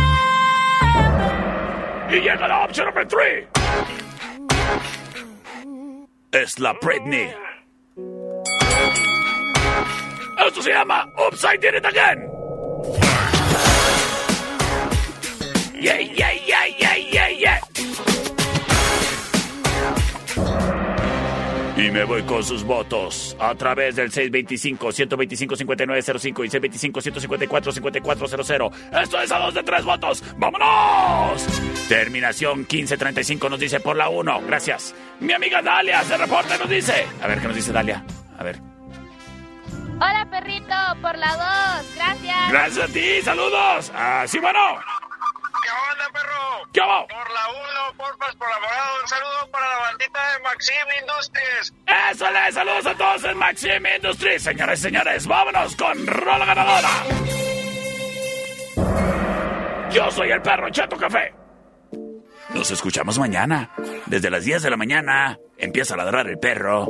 [2.09, 3.47] Y llega la opción number three.
[6.31, 7.33] Es la Britney.
[10.45, 12.29] Esto se llama I Did It Again.
[15.81, 17.18] Yeah, yeah, yeah, yeah, yeah,
[21.79, 26.49] Y me voy con sus votos a través del 625-125-5905 y
[26.91, 28.71] 625-154-5400.
[29.01, 30.21] Esto es a dos de tres votos.
[30.37, 31.47] ¡Vámonos!
[31.87, 34.41] Terminación 1535 nos dice por la 1.
[34.41, 34.93] Gracias.
[35.21, 37.07] Mi amiga Dalia se reporta y nos dice.
[37.21, 38.03] A ver qué nos dice Dalia.
[38.37, 38.59] A ver.
[40.01, 41.85] Hola, perrito, por la dos.
[41.95, 42.51] Gracias.
[42.51, 43.21] Gracias a ti.
[43.23, 43.89] Saludos.
[43.95, 44.59] Así bueno.
[45.63, 46.69] ¿Qué onda, perro?
[46.73, 47.07] ¿Qué hago?
[47.07, 49.01] Por la 1, porfas, por la morada.
[49.01, 51.73] Un saludo para la bandita de Maxim Industries.
[52.11, 54.43] Eso le saludos a todos en Maxim Industries.
[54.43, 56.89] Señores y señores, vámonos con Rola Ganadora.
[59.91, 61.33] Yo soy el perro Chato Café.
[62.53, 63.71] Nos escuchamos mañana.
[64.05, 66.87] Desde las 10 de la mañana empieza a ladrar el perro.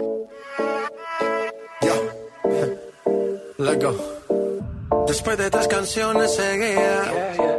[3.58, 5.06] Let go.
[5.06, 7.59] Después de tres canciones seguía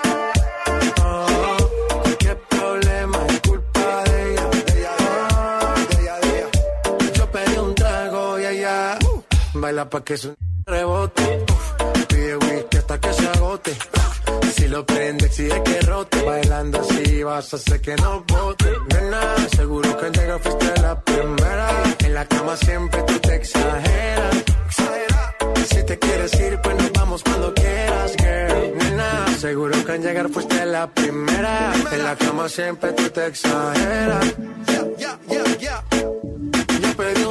[9.71, 10.33] Baila pa' que su
[10.65, 11.45] rebote.
[12.09, 13.71] Pide whisky hasta que se agote.
[14.55, 16.21] Si lo prende, exige que rote.
[16.23, 18.65] Bailando así vas a hacer que no bote.
[18.93, 19.21] Nena,
[19.55, 21.67] seguro que al llegar fuiste la primera.
[21.99, 24.35] En la cama siempre tú te exageras.
[24.67, 25.35] Exagera.
[25.69, 28.77] Si te quieres ir, pues nos vamos cuando quieras, girl.
[28.77, 31.73] Nena, seguro que al llegar fuiste la primera.
[31.93, 34.25] En la cama siempre tú te exageras.
[36.81, 37.30] Yo pedí